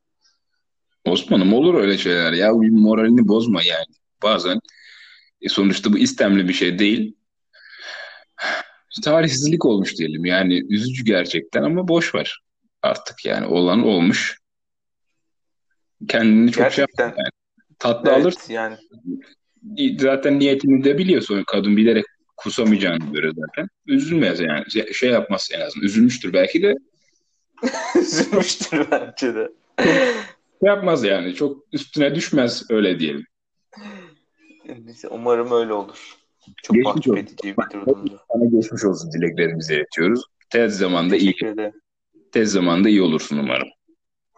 Osman'ım 1.06 1.54
olur 1.54 1.74
öyle 1.74 1.98
şeyler 1.98 2.34
ya. 2.34 2.54
Moralini 2.54 3.28
bozma 3.28 3.62
yani. 3.64 3.96
Bazen 4.24 4.60
e, 5.42 5.50
sonuçta 5.50 5.94
bu 5.94 5.98
istemli 5.98 6.48
bir 6.48 6.54
şey 6.54 6.80
değil. 6.80 7.16
Tarihsizlik 9.04 9.66
olmuş 9.66 9.98
diyelim. 9.98 10.26
Yani 10.26 10.64
üzücü 10.70 11.06
gerçekten 11.06 11.64
ama 11.64 11.88
boş 11.88 12.16
ver. 12.16 12.42
Artık 12.82 13.26
yani 13.26 13.48
olan 13.48 13.84
olmuş. 13.84 14.42
Kendini 16.08 16.52
çok 16.52 16.72
şey 16.72 16.86
Gerçekten. 16.86 17.08
yapma 17.08 17.22
yani. 17.22 17.41
Tatlı 17.82 18.10
Evet, 18.10 18.22
alır. 18.26 18.36
yani 18.50 18.76
Zaten 20.00 20.40
niyetini 20.40 20.84
de 20.84 20.98
biliyor 20.98 21.22
sonra 21.22 21.44
kadın 21.48 21.78
bilerek 21.78 22.06
kusamayacağını 22.38 23.14
göre 23.14 23.32
zaten. 23.38 23.68
Üzülmez 23.88 24.40
yani. 24.40 24.72
Şey- 24.72 24.94
Şey 24.94 25.10
yapmaz 25.10 25.50
en 25.54 25.62
azından. 25.62 25.86
Üzülmüştür 25.86 26.34
belki 26.34 26.62
de 26.64 26.76
üzülmüştür 28.02 28.88
bence 28.92 29.36
de. 29.36 29.52
şey 29.84 29.94
yapmaz 30.64 31.04
yani. 31.04 31.36
Çok 31.36 31.64
üstüne 31.74 32.16
düşmez 32.16 32.72
öyle 32.72 33.00
diyelim. 33.00 33.26
Umarım 35.10 35.52
öyle 35.52 35.74
olur. 35.74 36.16
Çok 36.64 36.76
Geçmiş 36.76 36.86
mahcup 36.96 37.08
olsun. 37.14 37.24
edici 37.24 37.56
bir 37.58 37.74
durumdu. 37.74 38.20
Sana 38.34 38.46
geçmiş 38.46 38.84
olsun 38.86 39.12
dileklerimizi 39.12 39.74
iletiyoruz. 39.74 40.22
Tez 40.50 40.78
zamanda 40.78 41.16
iyi, 41.16 41.20
Teşekkür 41.32 41.48
ederim. 41.48 41.74
tez 42.32 42.52
zamanda 42.52 42.90
iyi 42.90 43.02
olursun 43.02 43.38
umarım. 43.38 43.68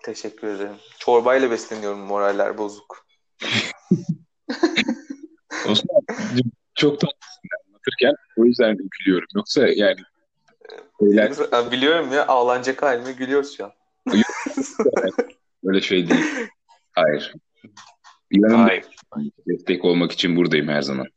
Teşekkür 0.03 0.47
ederim. 0.47 0.75
Çorbayla 0.99 1.51
besleniyorum 1.51 1.99
moraller 1.99 2.57
bozuk. 2.57 3.02
Osman 5.67 6.01
çok 6.75 6.99
tatlısın 6.99 7.49
anlatırken 7.67 8.13
o 8.37 8.45
yüzden 8.45 8.77
gülüyorum. 8.77 9.27
Yoksa 9.35 9.67
yani 9.67 9.99
şeyler 10.99 11.31
Ben 11.51 11.71
biliyorum 11.71 12.11
ya 12.11 12.27
ağlanacak 12.27 12.81
halime 12.81 13.11
gülüyoruz 13.11 13.57
şu 13.57 13.65
an. 13.65 13.71
öyle 15.65 15.81
şey 15.81 16.09
değil. 16.09 16.25
Hayır. 16.91 17.33
Yanımda 18.31 18.63
Hayır. 18.63 18.85
destek 19.47 19.85
olmak 19.85 20.11
için 20.11 20.35
buradayım 20.35 20.67
her 20.67 20.81
zaman. 20.81 21.07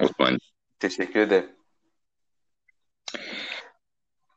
Osman. 0.00 0.38
Teşekkür 0.78 1.20
ederim. 1.20 1.50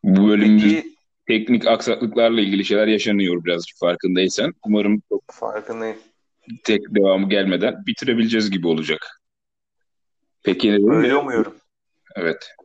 Bu 0.04 0.28
bölümümüz 0.28 0.64
Peki 0.64 0.96
teknik 1.28 1.68
aksaklıklarla 1.68 2.42
ilgili 2.42 2.66
şeyler 2.66 2.88
yaşanıyor 2.88 3.44
birazcık 3.44 3.78
farkındaysan. 3.78 4.54
Umarım 4.66 5.02
çok 5.10 5.24
farkındayım. 5.32 5.98
Tek 6.64 6.96
devamı 6.96 7.30
gelmeden 7.30 7.86
bitirebileceğiz 7.86 8.52
gibi 8.52 8.68
olacak. 8.68 9.22
Peki 10.44 10.72
ne 10.72 10.96
Öyle 10.96 11.16
umuyorum. 11.16 11.56
Evet. 12.16 12.56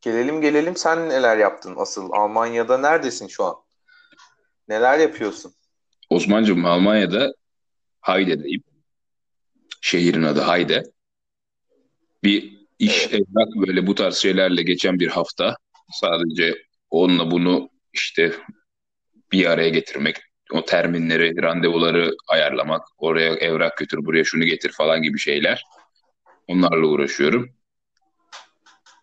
Gelelim 0.00 0.40
gelelim 0.40 0.76
sen 0.76 1.08
neler 1.08 1.36
yaptın 1.36 1.74
asıl? 1.78 2.10
Almanya'da 2.12 2.78
neredesin 2.78 3.26
şu 3.26 3.44
an? 3.44 3.54
Neler 4.68 4.98
yapıyorsun? 4.98 5.52
Osman'cığım 6.10 6.64
Almanya'da 6.64 7.32
Heide'deyim. 8.00 8.62
Şehrin 9.80 10.22
adı 10.22 10.40
Hayde. 10.40 10.82
Bir 12.24 12.66
iş 12.78 13.06
evet. 13.06 13.14
evrak 13.14 13.68
böyle 13.68 13.86
bu 13.86 13.94
tarz 13.94 14.16
şeylerle 14.16 14.62
geçen 14.62 15.00
bir 15.00 15.08
hafta. 15.08 15.56
Sadece 15.92 16.54
onunla 16.90 17.30
bunu 17.30 17.70
işte 17.92 18.32
bir 19.32 19.46
araya 19.46 19.68
getirmek, 19.68 20.16
o 20.52 20.64
terminleri, 20.64 21.42
randevuları 21.42 22.14
ayarlamak, 22.28 22.82
oraya 22.98 23.34
evrak 23.34 23.76
götür, 23.76 23.98
buraya 24.04 24.24
şunu 24.24 24.44
getir 24.44 24.72
falan 24.72 25.02
gibi 25.02 25.18
şeyler. 25.18 25.64
Onlarla 26.48 26.86
uğraşıyorum. 26.86 27.50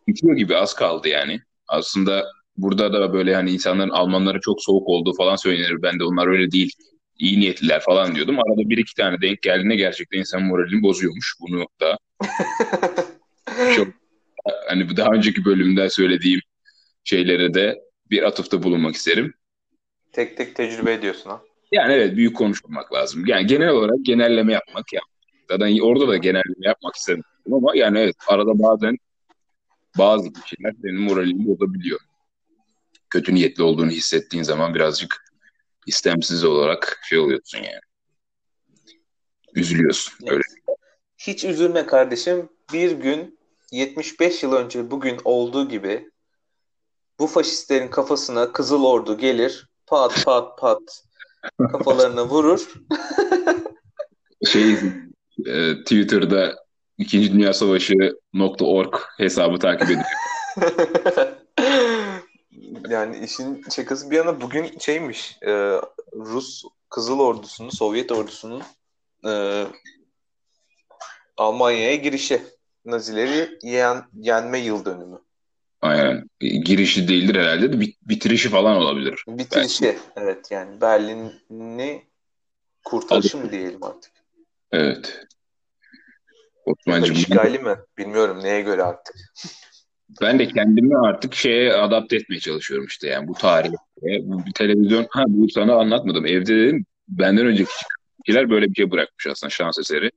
Bitiyor 0.08 0.36
gibi 0.36 0.58
az 0.58 0.76
kaldı 0.76 1.08
yani. 1.08 1.40
Aslında 1.68 2.26
burada 2.58 2.94
da 2.94 3.14
böyle 3.14 3.36
hani 3.36 3.52
insanların 3.52 3.90
Almanların 3.90 4.40
çok 4.40 4.64
soğuk 4.64 4.88
olduğu 4.88 5.14
falan 5.14 5.36
söylenir. 5.36 5.82
Ben 5.82 6.00
de 6.00 6.04
onlar 6.04 6.28
öyle 6.28 6.52
değil. 6.52 6.72
İyi 7.18 7.40
niyetliler 7.40 7.80
falan 7.80 8.16
diyordum. 8.16 8.40
Arada 8.40 8.70
bir 8.70 8.78
iki 8.78 8.96
tane 8.96 9.22
denk 9.22 9.42
geldiğinde 9.42 9.76
gerçekten 9.76 10.20
insan 10.20 10.44
moralini 10.44 10.84
bozuyormuş. 10.84 11.36
Bunu 11.42 11.66
da 11.82 11.98
çok 13.76 13.88
hani 14.68 14.98
daha 14.98 15.10
önceki 15.10 15.46
bölümde 15.46 15.90
söylediğim 15.90 16.40
şeylere 17.04 17.54
de 17.54 17.80
bir 18.12 18.24
atıfta 18.24 18.64
bulunmak 18.64 18.96
isterim. 18.96 19.34
Tek 20.18 20.38
tek 20.38 20.56
tecrübe 20.56 20.94
ediyorsun 20.94 21.30
ha. 21.30 21.42
Yani 21.72 21.94
evet 21.94 22.16
büyük 22.16 22.38
konuşmamak 22.38 22.94
lazım. 22.94 23.26
Yani 23.26 23.48
genel 23.48 23.70
olarak 23.70 23.98
genelleme 24.02 24.54
yapmak 24.54 24.94
ya. 24.94 25.02
Zaten 25.50 25.80
orada 25.80 26.08
da 26.08 26.18
genelleme 26.18 26.68
yapmak 26.68 26.96
istedim 26.96 27.24
ama 27.52 27.76
yani 27.76 28.00
evet 28.00 28.16
arada 28.28 28.60
bazen 28.60 28.98
bazı 29.98 30.34
kişiler 30.34 30.74
senin 30.82 31.02
moralini 31.02 31.48
bozabiliyor. 31.48 32.00
Kötü 33.10 33.36
niyetli 33.36 33.64
olduğunu 33.64 33.90
hissettiğin 33.90 34.44
zaman 34.44 34.76
birazcık 34.76 35.26
istemsiz 35.88 36.44
olarak 36.44 37.00
şey 37.10 37.20
oluyorsun 37.20 37.58
yani. 37.58 37.82
Üzülüyorsun. 39.56 40.14
Evet. 40.22 40.32
Öyle. 40.32 40.44
Hiç 41.18 41.44
üzülme 41.44 41.86
kardeşim. 41.86 42.50
Bir 42.74 42.92
gün 42.92 43.40
75 43.72 44.44
yıl 44.44 44.54
önce 44.54 44.92
bugün 44.92 45.18
olduğu 45.24 45.70
gibi 45.70 46.12
bu 47.20 47.28
faşistlerin 47.28 47.88
kafasına 47.88 48.52
Kızıl 48.52 48.84
Ordu 48.84 49.18
gelir 49.18 49.67
pat 49.88 50.26
pat 50.26 50.58
pat 50.58 51.04
kafalarına 51.72 52.26
vurur. 52.26 52.74
şey 54.52 54.72
e, 55.46 55.76
Twitter'da 55.84 56.68
İkinci 56.98 57.34
Dünya 57.34 57.54
Savaşı.org 57.54 58.96
hesabı 59.18 59.60
takip 59.60 59.90
ediyor. 59.90 60.06
yani 62.90 63.26
işin 63.26 63.64
şakası 63.76 64.12
bir 64.12 64.16
yana 64.16 64.42
bugün 64.42 64.80
şeymiş 64.80 65.38
e, 65.42 65.52
Rus 66.14 66.64
Kızıl 66.90 67.20
Ordusu'nun 67.20 67.70
Sovyet 67.70 68.12
ordusunun 68.12 68.64
e, 69.28 69.64
Almanya'ya 71.38 71.96
girişi 71.96 72.42
Nazileri 72.86 73.60
yen, 73.64 74.04
yenme 74.14 74.60
yıl 74.60 74.86
dönümü. 74.86 75.20
Aynen. 75.82 76.30
Girişi 76.40 77.08
değildir 77.08 77.36
herhalde 77.36 77.74
de 77.74 77.86
bitirişi 78.02 78.50
falan 78.50 78.78
olabilir. 78.78 79.24
Bitirişi 79.28 79.84
belki. 79.84 80.00
evet 80.16 80.52
yani 80.52 80.82
Berlin'i 80.82 82.04
kurtarışı 82.86 83.38
mı 83.38 83.52
diyelim 83.52 83.84
artık. 83.84 84.12
Evet. 84.72 85.28
Osman'cığım. 86.66 87.16
İşgali 87.16 87.60
mi? 87.60 87.76
Bilmiyorum 87.98 88.40
neye 88.44 88.62
göre 88.62 88.84
artık. 88.84 89.16
Ben 90.22 90.40
de 90.40 90.48
kendimi 90.48 90.98
artık 90.98 91.36
şeye 91.36 91.74
adapte 91.74 92.16
etmeye 92.16 92.40
çalışıyorum 92.40 92.86
işte 92.86 93.08
yani 93.08 93.28
bu 93.28 93.34
tarihe. 93.34 93.76
Bu 94.02 94.46
bir 94.46 94.54
televizyon, 94.54 95.08
ha 95.10 95.24
bu 95.28 95.50
sana 95.50 95.76
anlatmadım. 95.76 96.26
Evde 96.26 96.56
dedim 96.56 96.86
benden 97.08 97.46
önceki 97.46 97.72
kişiler 98.26 98.50
böyle 98.50 98.70
bir 98.70 98.76
şey 98.76 98.92
bırakmış 98.92 99.28
aslında 99.28 99.50
şans 99.50 99.80
eseri. 99.80 100.12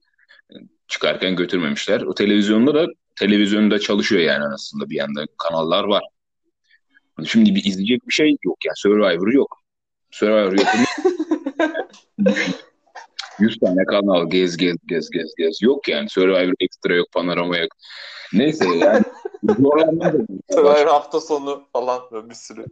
Çıkarken 0.89 1.37
götürmemişler. 1.37 2.01
O 2.01 2.15
televizyonda 2.15 2.75
da 2.75 2.87
televizyonda 3.17 3.79
çalışıyor 3.79 4.23
yani 4.23 4.45
aslında 4.55 4.91
bir 4.91 4.97
yanda 4.97 5.27
kanallar 5.39 5.85
var. 5.85 6.03
Şimdi 7.25 7.55
bir 7.55 7.65
izleyecek 7.65 8.09
bir 8.09 8.13
şey 8.13 8.37
yok 8.45 8.59
yani 8.65 8.77
Survivor 8.77 9.33
yok. 9.33 9.61
Survivor 10.11 10.53
yok. 10.53 10.69
100 13.41 13.59
tane 13.59 13.85
kanal 13.85 14.31
gez 14.31 14.57
gez 14.57 14.77
gez 14.87 15.11
gez 15.11 15.35
gez 15.39 15.63
yok 15.63 15.89
yani 15.89 16.09
Survivor 16.09 16.55
Extra 16.61 16.95
yok 16.95 17.13
Panorama 17.13 17.57
yok. 17.57 17.73
Neyse 18.33 18.65
yani 18.69 19.05
Survivor 20.51 20.87
hafta 20.87 21.21
sonu 21.21 21.69
falan 21.73 22.01
böyle 22.13 22.31
bir 22.31 22.35
sürü. 22.35 22.65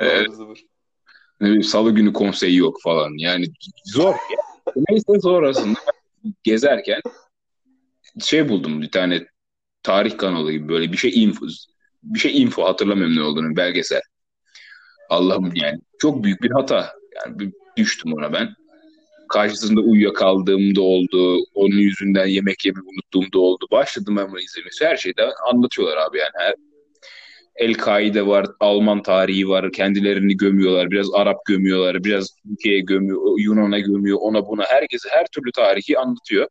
Evet. 0.00 0.28
Ne 1.40 1.46
bileyim, 1.46 1.62
Salı 1.62 1.90
günü 1.90 2.12
konseyi 2.12 2.56
yok 2.56 2.76
falan 2.82 3.10
yani 3.18 3.46
zor. 3.84 4.14
Yani. 4.14 4.84
Neyse 4.88 5.20
sonrasında 5.22 5.78
gezerken 6.42 7.00
şey 8.20 8.48
buldum 8.48 8.82
bir 8.82 8.90
tane 8.90 9.26
tarih 9.84 10.18
kanalı 10.18 10.52
gibi 10.52 10.68
böyle 10.68 10.92
bir 10.92 10.96
şey 10.96 11.22
info 11.22 11.46
bir 12.02 12.18
şey 12.18 12.42
info 12.42 12.64
hatırlamıyorum 12.64 13.16
ne 13.16 13.22
olduğunu 13.22 13.56
belgesel. 13.56 14.00
Allah'ım 15.10 15.52
yani 15.54 15.80
çok 15.98 16.24
büyük 16.24 16.42
bir 16.42 16.50
hata. 16.50 16.92
Yani 17.16 17.52
düştüm 17.76 18.12
ona 18.12 18.32
ben. 18.32 18.54
Karşısında 19.28 19.80
uyuyakaldığım 19.80 20.76
da 20.76 20.82
oldu. 20.82 21.38
Onun 21.54 21.76
yüzünden 21.76 22.26
yemek 22.26 22.64
yemeyi 22.64 22.84
unuttuğum 22.84 23.32
da 23.32 23.38
oldu. 23.38 23.66
Başladım 23.70 24.16
ben 24.16 24.30
bunu 24.30 24.40
izlemesi. 24.40 24.86
Her 24.86 24.96
şeyde 24.96 25.30
anlatıyorlar 25.52 25.96
abi 25.96 26.18
yani. 26.18 26.30
Her, 26.34 26.54
El-Kaide 27.56 28.26
var, 28.26 28.46
Alman 28.60 29.02
tarihi 29.02 29.48
var, 29.48 29.72
kendilerini 29.72 30.36
gömüyorlar, 30.36 30.90
biraz 30.90 31.14
Arap 31.14 31.44
gömüyorlar, 31.46 32.04
biraz 32.04 32.28
Türkiye'ye 32.48 32.80
gömüyor, 32.80 33.20
Yunan'a 33.38 33.78
gömüyor, 33.78 34.18
ona 34.20 34.46
buna. 34.46 34.64
Herkese 34.64 35.08
her 35.12 35.26
türlü 35.26 35.52
tarihi 35.52 35.98
anlatıyor. 35.98 36.48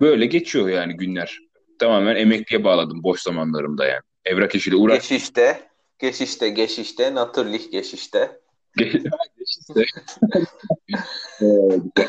Böyle 0.00 0.26
geçiyor 0.26 0.68
yani 0.68 0.96
günler 0.96 1.38
tamamen 1.78 2.16
emekliye 2.16 2.64
bağladım 2.64 3.02
boş 3.02 3.20
zamanlarımda 3.20 3.86
yani. 3.86 4.02
Evrak 4.24 4.54
işiyle 4.54 4.76
uğraş. 4.76 5.08
Geçişte, 5.08 5.68
geçişte, 5.98 6.48
geçişte, 6.48 7.14
natürlich 7.14 7.70
geçişte. 7.70 8.40
geçişte. 8.76 9.10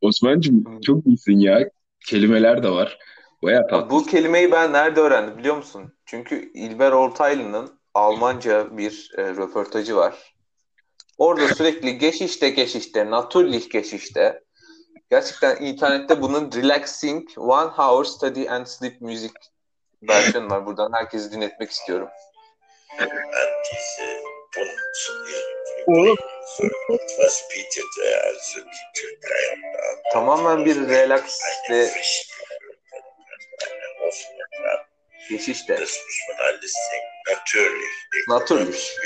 Osman'cığım 0.00 0.80
çok 0.80 1.06
iyisin 1.06 1.38
ya. 1.38 1.70
Kelimeler 2.06 2.62
de 2.62 2.70
var. 2.70 2.98
Bayağı 3.42 3.68
tatlı. 3.68 3.90
Bu 3.90 4.06
kelimeyi 4.06 4.52
ben 4.52 4.72
nerede 4.72 5.00
öğrendim 5.00 5.38
biliyor 5.38 5.56
musun? 5.56 5.92
Çünkü 6.06 6.50
İlber 6.54 6.92
Ortaylı'nın 6.92 7.80
Almanca 7.94 8.76
bir 8.76 9.10
e, 9.16 9.22
röportajı 9.22 9.96
var. 9.96 10.34
Orada 11.18 11.48
sürekli 11.54 11.98
geçişte 11.98 12.50
geçişte, 12.50 13.10
natürlich 13.10 13.68
geçişte 13.68 14.40
Gerçekten 15.10 15.56
internette 15.56 16.22
bunun 16.22 16.52
relaxing 16.52 17.28
one 17.36 17.70
hour 17.78 18.04
study 18.04 18.50
and 18.50 18.66
sleep 18.66 19.00
music 19.00 19.32
versiyonu 20.02 20.50
var. 20.50 20.66
Buradan 20.66 20.92
herkesi 20.92 21.32
dinletmek 21.32 21.70
istiyorum. 21.70 22.08
Tamamen 30.12 30.64
bir 30.64 30.88
relax 30.88 31.40
ve. 31.70 31.90
Natürlich. 38.28 38.96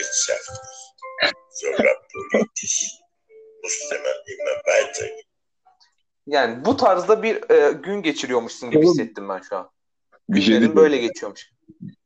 Musste 3.63 3.99
man 3.99 4.15
immer 4.27 4.63
weitergehen. 4.65 5.34
Yani 6.27 6.65
bu 6.65 6.77
tarzda 6.77 7.23
bir 7.23 7.51
e, 7.51 7.73
gün 7.73 8.03
geçiriyormuşsun 8.03 8.71
gibi 8.71 8.87
hissettim 8.87 9.29
ben 9.29 9.41
şu 9.41 9.57
an. 9.57 9.69
Bir 10.29 10.41
şey 10.41 10.77
böyle 10.77 10.97
geçiyormuş. 10.99 11.51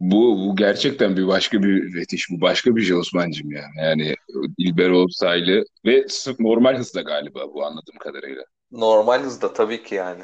Bu, 0.00 0.38
bu 0.46 0.56
gerçekten 0.56 1.16
bir 1.16 1.26
başka 1.26 1.62
bir 1.62 1.68
üretiş. 1.68 2.30
Bu 2.30 2.40
başka 2.40 2.76
bir 2.76 2.82
şey 2.82 2.96
Osman'cığım 2.96 3.52
yani. 3.52 3.72
Yani 3.76 4.14
İlber 4.58 4.90
Ortaylı 4.90 5.64
ve 5.86 6.06
normal 6.38 6.76
hızda 6.76 7.00
galiba 7.00 7.40
bu 7.54 7.64
anladığım 7.64 7.98
kadarıyla. 7.98 8.42
Normal 8.72 9.22
hızda 9.22 9.52
tabii 9.52 9.82
ki 9.82 9.94
yani. 9.94 10.22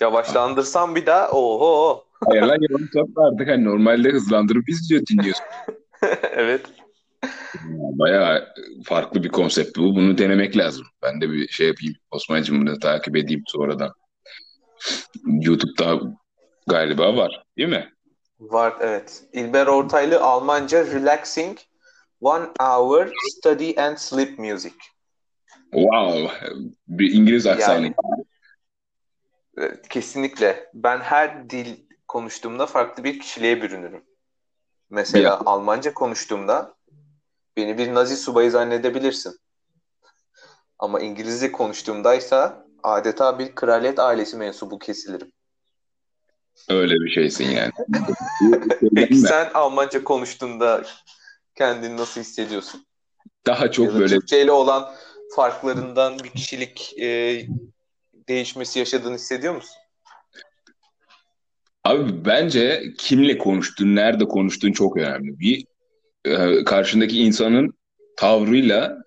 Yavaşlandırsam 0.00 0.94
bir 0.94 1.06
daha 1.06 1.30
oho. 1.30 2.04
Hayır 2.24 2.42
lan 2.42 2.58
yavaşlatma 2.70 3.28
artık 3.28 3.48
hani 3.48 3.64
normalde 3.64 4.08
hızlandırıp 4.10 4.66
biz 4.66 4.90
diyor 4.90 5.02
dinliyorsun. 5.10 5.44
evet. 6.32 6.66
Bayağı 7.72 8.54
farklı 8.84 9.24
bir 9.24 9.28
konsept 9.28 9.78
bu. 9.78 9.82
Bunu 9.82 10.18
denemek 10.18 10.56
lazım. 10.56 10.86
Ben 11.02 11.20
de 11.20 11.30
bir 11.30 11.48
şey 11.48 11.66
yapayım. 11.66 11.94
Osman'cığım 12.10 12.60
bunu 12.60 12.78
takip 12.78 13.16
edeyim 13.16 13.42
sonradan. 13.46 13.92
YouTube'da 15.26 16.00
galiba 16.66 17.16
var 17.16 17.44
değil 17.56 17.68
mi? 17.68 17.92
Var 18.40 18.74
evet. 18.80 19.22
İlber 19.32 19.66
Ortaylı 19.66 20.20
Almanca 20.20 20.86
Relaxing 20.86 21.58
One 22.20 22.46
Hour 22.60 23.12
Study 23.30 23.80
and 23.80 23.96
Sleep 23.96 24.38
Music. 24.38 24.74
Wow. 25.72 26.30
Bir 26.88 27.12
İngiliz 27.12 27.46
aksanı. 27.46 27.82
Yani, 27.82 27.94
kesinlikle. 29.88 30.70
Ben 30.74 31.00
her 31.00 31.50
dil 31.50 31.76
konuştuğumda 32.08 32.66
farklı 32.66 33.04
bir 33.04 33.18
kişiliğe 33.18 33.62
bürünürüm. 33.62 34.04
Mesela 34.90 35.28
ya. 35.28 35.38
Almanca 35.46 35.94
konuştuğumda 35.94 36.77
Beni 37.58 37.78
bir 37.78 37.94
Nazi 37.94 38.16
subayı 38.16 38.50
zannedebilirsin. 38.50 39.38
Ama 40.78 41.00
İngilizce 41.00 41.52
konuştuğumdaysa 41.52 42.66
Adeta 42.82 43.38
bir 43.38 43.54
kraliyet 43.54 43.98
ailesi 43.98 44.36
mensubu 44.36 44.78
kesilirim. 44.78 45.32
Öyle 46.68 46.94
bir 46.94 47.10
şeysin 47.10 47.44
yani. 47.44 47.72
Peki 48.94 49.16
sen 49.16 49.50
Almanca 49.54 50.04
konuştuğunda 50.04 50.84
kendini 51.54 51.96
nasıl 51.96 52.20
hissediyorsun? 52.20 52.86
Daha 53.46 53.70
çok 53.70 53.86
ya 53.86 53.94
da 53.94 53.98
böyle 54.00 54.14
Türkçe 54.14 54.42
ile 54.42 54.52
olan 54.52 54.94
farklarından 55.36 56.18
bir 56.18 56.30
kişilik 56.30 56.98
e, 56.98 57.42
değişmesi 58.28 58.78
yaşadığını 58.78 59.14
hissediyor 59.14 59.54
musun? 59.54 59.76
Abi 61.84 62.24
bence 62.24 62.82
kimle 62.98 63.38
konuştuğun, 63.38 63.96
nerede 63.96 64.24
konuştuğun 64.24 64.72
çok 64.72 64.96
önemli. 64.96 65.38
Bir 65.38 65.66
e, 66.24 66.64
karşındaki 66.64 67.18
insanın 67.18 67.74
tavrıyla 68.16 68.98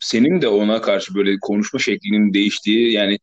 senin 0.00 0.42
de 0.42 0.48
ona 0.48 0.80
karşı 0.80 1.14
böyle 1.14 1.36
konuşma 1.40 1.78
şeklinin 1.78 2.34
değiştiği 2.34 2.92
yani 2.92 3.18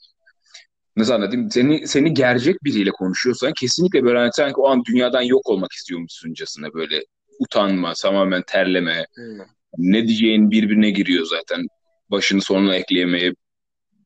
nasıl 0.97 1.13
anlatayım 1.13 1.51
seni 1.51 1.87
seni 1.87 2.13
gerçek 2.13 2.63
biriyle 2.63 2.91
konuşuyorsan 2.91 3.53
kesinlikle 3.59 4.03
böyle 4.03 4.19
hani 4.19 4.33
sanki 4.33 4.55
o 4.55 4.69
an 4.69 4.83
dünyadan 4.85 5.21
yok 5.21 5.49
olmak 5.49 5.71
istiyormuşsuncasına 5.71 6.73
böyle 6.73 7.01
utanma, 7.39 7.93
tamamen 7.93 8.43
terleme, 8.47 9.05
hmm. 9.15 9.39
ne 9.77 10.07
diyeceğin 10.07 10.51
birbirine 10.51 10.89
giriyor 10.89 11.25
zaten. 11.25 11.67
Başını 12.11 12.41
sonuna 12.41 12.75
ekleyemeye 12.75 13.33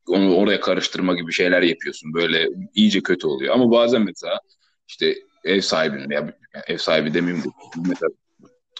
onu 0.07 0.35
oraya 0.35 0.59
karıştırma 0.59 1.15
gibi 1.15 1.33
şeyler 1.33 1.61
yapıyorsun. 1.61 2.13
Böyle 2.13 2.47
iyice 2.75 3.01
kötü 3.01 3.27
oluyor. 3.27 3.53
Ama 3.53 3.71
bazen 3.71 4.01
mesela 4.01 4.39
işte 4.87 5.15
ev 5.43 5.61
sahibinin 5.61 6.09
ya 6.09 6.33
ev 6.67 6.77
sahibi 6.77 7.13
demeyeyim 7.13 7.43
de 7.43 7.49
mesela 7.89 8.09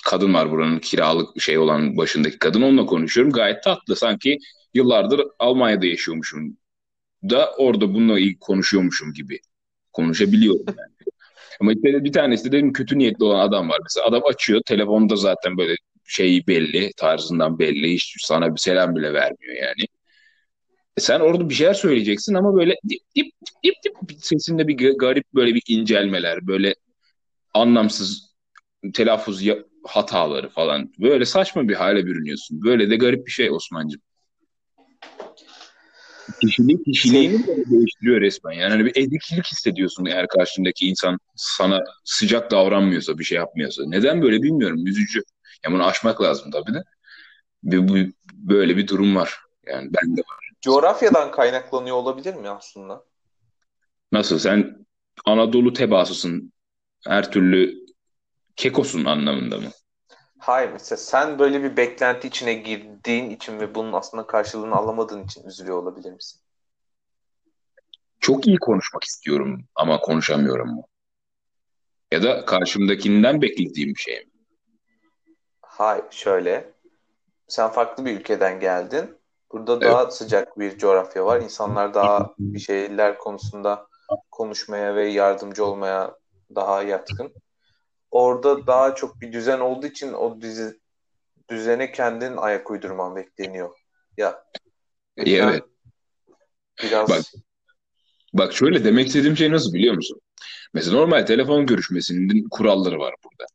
kadın 0.06 0.34
var 0.34 0.52
buranın 0.52 0.80
kiralık 0.80 1.42
şey 1.42 1.58
olan 1.58 1.98
başındaki 1.98 2.40
kadın 2.40 2.62
onunla 2.62 2.86
konuşuyorum. 2.86 3.34
Gayet 3.34 3.64
tatlı 3.64 3.96
sanki 3.96 4.38
yıllardır 4.74 5.22
Almanya'da 5.40 5.86
yaşıyormuşum 5.86 6.58
da 7.24 7.52
orada 7.58 7.94
bununla 7.94 8.20
ilgili 8.20 8.40
konuşuyormuşum 8.40 9.14
gibi 9.14 9.40
konuşabiliyorum 9.94 10.66
yani. 10.68 10.78
Ama 11.62 11.74
işte 11.74 12.04
bir 12.04 12.14
tanesi 12.14 12.46
de 12.46 12.52
dedim 12.52 12.74
kötü 12.74 12.98
niyetli 12.98 13.24
olan 13.24 13.48
adam 13.48 13.70
var. 13.70 13.80
Mesela 13.84 14.06
adam 14.08 14.22
açıyor 14.26 14.62
telefonda 14.66 15.16
zaten 15.16 15.58
böyle 15.58 15.76
şey 16.06 16.48
belli 16.48 16.92
tarzından 16.98 17.60
belli 17.60 17.94
hiç 17.94 18.16
sana 18.20 18.56
bir 18.56 18.60
selam 18.60 18.96
bile 18.96 19.14
vermiyor 19.14 19.56
yani. 19.56 19.88
E 20.98 21.02
sen 21.02 21.20
orada 21.20 21.50
bir 21.50 21.54
şeyler 21.54 21.74
söyleyeceksin 21.74 22.34
ama 22.34 22.56
böyle 22.56 22.76
dip 22.90 23.02
dip 23.16 23.32
dip 23.64 23.76
dip 24.10 24.26
sesinde 24.26 24.68
bir 24.68 24.98
garip 24.98 25.26
böyle 25.34 25.56
bir 25.56 25.64
incelmeler 25.68 26.48
böyle 26.48 26.76
anlamsız 27.54 28.36
telaffuz 28.94 29.42
hataları 29.84 30.50
falan 30.50 30.94
böyle 31.00 31.26
saçma 31.26 31.68
bir 31.68 31.76
hale 31.76 32.06
bürünüyorsun. 32.06 32.64
Böyle 32.64 32.90
de 32.90 32.96
garip 32.96 33.26
bir 33.26 33.32
şey 33.32 33.52
Osman'cığım. 33.52 34.02
Kişiliği 36.42 36.84
kişiliğini 36.84 37.48
de 37.48 37.56
değiştiriyor 37.72 38.22
resmen. 38.22 38.52
Yani 38.52 38.72
hani 38.72 38.86
bir 38.86 38.92
ediklik 38.96 39.46
hissediyorsun 39.46 40.06
eğer 40.06 40.28
karşındaki 40.28 40.86
insan 40.86 41.20
sana 41.36 41.84
sıcak 42.04 42.52
davranmıyorsa, 42.52 43.18
bir 43.20 43.24
şey 43.24 43.38
yapmıyorsa. 43.38 43.84
Neden 43.88 44.22
böyle 44.22 44.42
bilmiyorum. 44.42 44.88
Üzücü. 44.88 45.24
Ya 45.66 45.72
bunu 45.72 45.86
aşmak 45.86 46.22
lazım 46.22 46.52
tabii 46.52 46.74
de. 46.74 46.84
Bir, 47.64 47.88
bu, 47.88 48.12
böyle 48.34 48.78
bir 48.78 48.88
durum 48.88 49.16
var. 49.16 49.40
Yani 49.68 49.90
ben 49.94 50.18
de 50.18 50.22
var. 50.22 50.50
Coğrafyadan 50.62 51.32
kaynaklanıyor 51.32 51.96
olabilir 51.96 52.34
mi 52.34 52.50
aslında? 52.50 53.04
Nasıl? 54.12 54.40
Sen 54.40 54.86
Anadolu 55.26 55.74
tebaasısın. 55.74 56.54
Her 57.08 57.32
türlü 57.32 57.79
kekosun 58.56 59.06
anlamında 59.06 59.58
mı? 59.58 59.70
Hayır 60.40 60.70
mesela 60.72 60.98
sen 60.98 61.40
böyle 61.40 61.64
bir 61.64 61.78
beklenti 61.78 62.28
içine 62.28 62.54
girdiğin 62.54 63.30
için 63.30 63.60
ve 63.60 63.76
bunun 63.76 63.94
aslında 63.94 64.28
karşılığını 64.28 64.76
alamadığın 64.76 65.24
için 65.24 65.44
üzülüyor 65.44 65.78
olabilir 65.78 66.12
misin? 66.12 66.42
Çok 68.20 68.48
iyi 68.48 68.58
konuşmak 68.58 69.04
istiyorum 69.04 69.66
ama 69.76 70.00
konuşamıyorum 70.00 70.70
mu? 70.70 70.84
Ya 72.12 72.24
da 72.24 72.46
karşımdakinden 72.46 73.42
beklediğim 73.42 73.90
bir 73.90 74.00
şey 74.00 74.20
mi? 74.20 74.32
Hayır 75.62 76.04
şöyle. 76.12 76.74
Sen 77.48 77.70
farklı 77.70 78.06
bir 78.06 78.20
ülkeden 78.20 78.60
geldin. 78.60 79.18
Burada 79.52 79.74
evet. 79.74 79.84
daha 79.84 80.12
sıcak 80.12 80.60
bir 80.60 80.78
coğrafya 80.78 81.26
var. 81.26 81.42
İnsanlar 81.42 81.94
daha 81.94 82.34
bir 82.40 82.60
şeyler 82.60 83.18
konusunda 83.18 83.88
konuşmaya 84.32 84.96
ve 84.96 85.08
yardımcı 85.08 85.66
olmaya 85.66 86.16
daha 86.56 86.84
yatkın 86.84 87.34
orada 88.12 88.68
daha 88.68 88.96
çok 88.96 89.22
bir 89.22 89.34
düzen 89.34 89.60
olduğu 89.60 89.88
için 89.88 90.14
o 90.14 90.42
dizi, 90.42 90.80
düzene 91.50 91.92
kendin 91.92 92.38
ayak 92.38 92.72
uydurman 92.72 93.16
bekleniyor. 93.16 93.70
Ya. 94.18 94.46
evet. 95.18 95.64
Biraz 96.84 97.10
bak, 97.10 97.22
bak 98.34 98.54
şöyle 98.54 98.84
demek 98.84 99.08
istediğim 99.08 99.38
şey 99.38 99.52
nasıl 99.52 99.74
biliyor 99.74 99.96
musun? 99.96 100.22
Mesela 100.74 100.98
normal 100.98 101.26
telefon 101.26 101.66
görüşmesinin 101.66 102.50
kuralları 102.50 103.00
var 103.00 103.16
burada. 103.24 103.46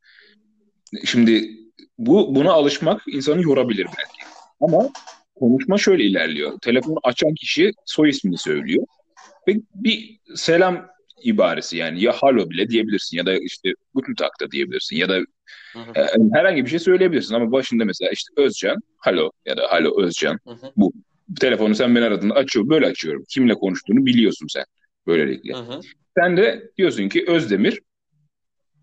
Şimdi 1.05 1.51
bu 1.99 2.35
buna 2.35 2.53
alışmak 2.53 3.03
insanı 3.07 3.43
yorabilir 3.43 3.87
belki. 3.87 4.35
Ama 4.61 4.91
konuşma 5.35 5.79
şöyle 5.79 6.05
ilerliyor. 6.05 6.59
Telefonu 6.61 6.99
açan 7.03 7.35
kişi 7.35 7.73
soy 7.87 8.09
ismini 8.09 8.39
söylüyor 8.39 8.87
ve 9.49 9.55
bir 9.75 10.21
selam 10.35 10.94
ibaresi 11.25 11.77
yani 11.77 12.03
ya 12.03 12.13
halo 12.13 12.51
bile 12.51 12.69
diyebilirsin 12.69 13.17
ya 13.17 13.27
da 13.27 13.39
işte 13.39 13.73
guten 13.95 14.15
tag 14.15 14.31
da 14.41 14.51
diyebilirsin 14.51 14.97
ya 14.97 15.09
da 15.09 15.19
e, 15.97 16.07
herhangi 16.33 16.65
bir 16.65 16.71
şey 16.71 16.79
söyleyebilirsin 16.79 17.35
ama 17.35 17.53
başında 17.53 17.85
mesela 17.85 18.11
işte 18.11 18.33
Özcan 18.37 18.77
halo 18.97 19.31
ya 19.47 19.57
da 19.57 19.63
halo 19.71 20.03
Özcan 20.03 20.39
hı 20.45 20.51
hı. 20.51 20.73
bu 20.77 20.93
telefonu 21.41 21.75
sen 21.75 21.97
beni 21.97 22.05
aradığında 22.05 22.35
açıyor 22.35 22.69
böyle 22.69 22.87
açıyorum 22.87 23.25
kimle 23.29 23.55
konuştuğunu 23.55 24.07
biliyorsun 24.07 24.47
sen 24.47 24.65
böylelikle. 25.07 25.53
Hı 25.55 25.59
hı. 25.59 25.81
Sen 26.19 26.37
de 26.37 26.71
diyorsun 26.79 27.09
ki 27.09 27.25
Özdemir 27.29 27.81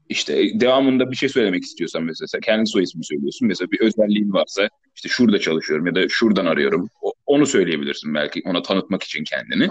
işte 0.09 0.59
devamında 0.59 1.11
bir 1.11 1.15
şey 1.15 1.29
söylemek 1.29 1.63
istiyorsan 1.63 2.03
mesela 2.03 2.27
sen 2.27 2.41
kendi 2.41 2.69
soy 2.69 2.83
ismini 2.83 3.05
söylüyorsun. 3.05 3.47
Mesela 3.47 3.71
bir 3.71 3.79
özelliğin 3.79 4.33
varsa 4.33 4.69
işte 4.95 5.09
şurada 5.09 5.39
çalışıyorum 5.39 5.87
ya 5.87 5.95
da 5.95 6.09
şuradan 6.09 6.45
arıyorum. 6.45 6.89
Onu 7.25 7.45
söyleyebilirsin 7.45 8.13
belki 8.13 8.41
ona 8.45 8.61
tanıtmak 8.61 9.03
için 9.03 9.23
kendini. 9.23 9.69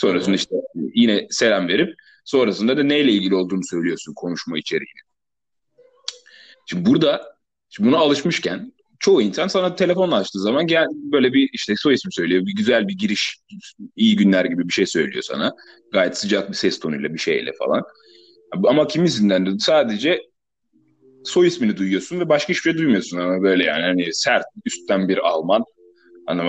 Sonrasında 0.00 0.36
işte 0.36 0.54
yine 0.94 1.26
selam 1.30 1.68
verip 1.68 1.94
sonrasında 2.24 2.76
da 2.76 2.82
neyle 2.82 3.12
ilgili 3.12 3.34
olduğunu 3.34 3.64
söylüyorsun 3.64 4.14
konuşma 4.16 4.58
içeriğini. 4.58 5.00
Şimdi 6.66 6.90
burada 6.90 7.36
şimdi 7.70 7.88
buna 7.88 7.98
alışmışken 7.98 8.72
çoğu 8.98 9.22
insan 9.22 9.48
sana 9.48 9.74
telefonla 9.74 10.16
açtığı 10.16 10.40
zaman 10.40 10.66
gel 10.66 10.86
böyle 11.12 11.32
bir 11.32 11.50
işte 11.52 11.74
soy 11.76 11.94
ismi 11.94 12.12
söylüyor. 12.12 12.46
Bir 12.46 12.54
güzel 12.54 12.88
bir 12.88 12.98
giriş, 12.98 13.38
iyi 13.96 14.16
günler 14.16 14.44
gibi 14.44 14.68
bir 14.68 14.72
şey 14.72 14.86
söylüyor 14.86 15.22
sana. 15.22 15.52
Gayet 15.92 16.18
sıcak 16.18 16.48
bir 16.48 16.54
ses 16.54 16.80
tonuyla 16.80 17.14
bir 17.14 17.18
şeyle 17.18 17.52
falan. 17.58 17.82
Ama 18.64 18.86
kimisinden 18.86 19.46
de 19.46 19.50
sadece 19.58 20.22
soy 21.24 21.46
ismini 21.46 21.76
duyuyorsun 21.76 22.20
ve 22.20 22.28
başka 22.28 22.48
hiçbir 22.52 22.70
şey 22.70 22.78
duymuyorsun 22.78 23.18
ama 23.18 23.42
böyle 23.42 23.64
yani 23.64 23.82
hani 23.82 24.14
sert 24.14 24.44
üstten 24.64 25.08
bir 25.08 25.18
Alman. 25.18 25.64
Hani 26.26 26.42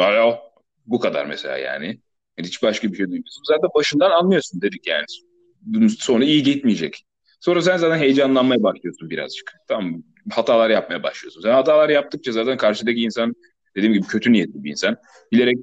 bu 0.85 0.99
kadar 0.99 1.25
mesela 1.25 1.57
yani. 1.57 1.99
Yani 2.41 2.47
hiç 2.47 2.63
başka 2.63 2.91
bir 2.91 2.97
şey 2.97 3.05
duymuyorsun. 3.05 3.43
Zaten 3.47 3.69
başından 3.75 4.11
anlıyorsun 4.11 4.61
dedik 4.61 4.87
yani. 4.87 5.05
Bunun 5.61 5.87
sonu 5.87 6.23
iyi 6.23 6.43
gitmeyecek. 6.43 7.03
Sonra 7.39 7.61
sen 7.61 7.77
zaten 7.77 7.97
heyecanlanmaya 7.97 8.63
başlıyorsun 8.63 9.09
birazcık. 9.09 9.53
Tamam 9.67 10.03
hatalar 10.31 10.69
yapmaya 10.69 11.03
başlıyorsun. 11.03 11.41
Sen 11.41 11.51
hatalar 11.51 11.89
yaptıkça 11.89 12.31
zaten 12.31 12.57
karşıdaki 12.57 13.01
insan 13.01 13.35
dediğim 13.75 13.93
gibi 13.93 14.07
kötü 14.07 14.33
niyetli 14.33 14.63
bir 14.63 14.71
insan. 14.71 14.97
Bilerek 15.31 15.57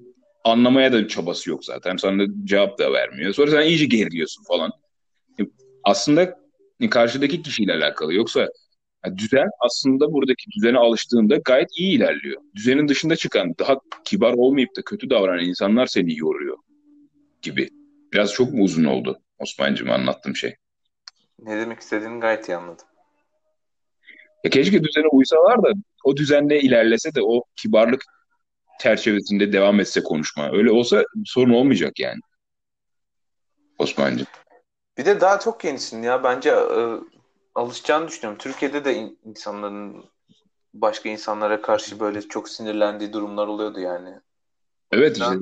anlamaya 0.45 0.93
da 0.93 1.09
çabası 1.09 1.51
yok 1.51 1.65
zaten. 1.65 1.97
Sana 1.97 2.23
da 2.23 2.27
cevap 2.45 2.79
da 2.79 2.93
vermiyor. 2.93 3.35
Sonra 3.35 3.51
sen 3.51 3.63
iyice 3.63 3.85
geriliyorsun 3.85 4.45
falan. 4.45 4.73
Aslında 5.85 6.39
karşıdaki 6.91 7.43
kişiyle 7.43 7.73
alakalı. 7.73 8.15
Yoksa 8.15 8.49
düzen 9.17 9.49
aslında 9.61 10.13
buradaki 10.13 10.51
düzene 10.57 10.79
alıştığında 10.79 11.37
gayet 11.37 11.69
iyi 11.77 11.97
ilerliyor. 11.97 12.43
Düzenin 12.57 12.89
dışında 12.89 13.17
çıkan, 13.17 13.55
daha 13.59 13.77
kibar 14.05 14.33
olmayıp 14.33 14.77
da 14.77 14.83
kötü 14.83 15.11
davranan 15.11 15.45
insanlar 15.45 15.87
seni 15.87 16.19
yoruyor 16.19 16.59
gibi. 17.49 17.69
Biraz 18.13 18.33
çok 18.33 18.53
mu 18.53 18.65
uzun 18.65 18.85
oldu 18.85 19.21
Osman'cığım 19.39 19.91
anlattığım 19.91 20.37
şey? 20.37 20.57
Ne 21.39 21.61
demek 21.61 21.81
istediğini 21.81 22.21
gayet 22.21 22.49
iyi 22.49 22.57
anladım. 22.57 22.87
Ya 24.45 24.51
keşke 24.51 24.85
düzene 24.85 25.07
uysalar 25.13 25.63
da 25.63 25.73
o 26.05 26.17
düzenle 26.17 26.61
ilerlese 26.61 27.15
de 27.15 27.23
o 27.23 27.45
kibarlık 27.57 28.05
çerçevesinde 28.81 29.53
devam 29.53 29.81
etse 29.81 30.03
konuşma. 30.03 30.51
Öyle 30.53 30.71
olsa 30.71 31.05
sorun 31.25 31.53
olmayacak 31.53 32.01
yani. 32.01 32.21
Osman'cığım. 33.79 34.27
Bir 34.99 35.07
de 35.07 35.21
daha 35.21 35.41
çok 35.41 35.65
yenisin 35.65 36.03
ya. 36.03 36.25
Bence 36.25 36.51
e, 36.51 36.81
alışacağını 37.55 38.09
düşünüyorum. 38.09 38.39
Türkiye'de 38.39 38.85
de 38.85 39.13
insanların 39.25 40.05
başka 40.75 41.09
insanlara 41.09 41.63
karşı 41.63 42.01
böyle 42.01 42.23
çok 42.23 42.49
sinirlendiği 42.49 43.13
durumlar 43.13 43.47
oluyordu 43.47 43.81
yani. 43.81 44.21
Evet 44.93 45.19
işte 45.19 45.35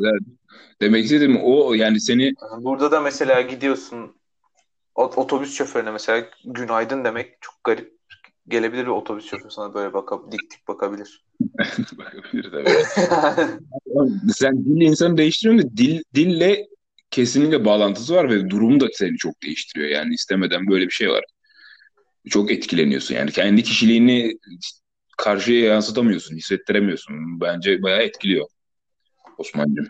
demek 0.81 1.05
istedim 1.05 1.39
o 1.43 1.75
yani 1.75 2.01
seni 2.01 2.35
burada 2.59 2.93
da 2.93 3.01
mesela 3.01 3.41
gidiyorsun 3.41 4.17
otobüs 4.95 5.55
şoförüne 5.55 5.91
mesela 5.91 6.27
günaydın 6.45 7.05
demek 7.05 7.39
çok 7.41 7.65
garip 7.65 7.97
gelebilir 8.49 8.83
bir 8.83 8.91
otobüs 8.91 9.27
şoförü 9.31 9.51
sana 9.51 9.75
böyle 9.75 9.93
bakıp 9.95 10.33
dik 10.33 10.41
dik 10.41 10.69
bakabilir. 10.69 11.25
bakabilir 11.99 12.51
tabii. 12.51 12.71
Sen 14.33 14.65
dil 14.65 14.81
insanı 14.81 15.17
değiştiriyorsun 15.17 15.71
da 15.71 15.77
dil, 15.77 16.03
dille 16.15 16.67
kesinlikle 17.11 17.65
bağlantısı 17.65 18.15
var 18.15 18.31
ve 18.31 18.51
durum 18.51 18.81
da 18.81 18.87
seni 18.93 19.17
çok 19.17 19.43
değiştiriyor. 19.43 19.89
Yani 19.91 20.15
istemeden 20.15 20.67
böyle 20.67 20.85
bir 20.85 20.91
şey 20.91 21.11
var. 21.11 21.25
Çok 22.29 22.53
etkileniyorsun. 22.53 23.15
Yani 23.15 23.31
kendi 23.31 23.63
kişiliğini 23.63 24.39
karşıya 25.19 25.67
yansıtamıyorsun, 25.67 26.37
hissettiremiyorsun. 26.37 27.41
Bence 27.41 27.83
bayağı 27.83 28.03
etkiliyor 28.03 28.47
Osman'cığım. 29.39 29.89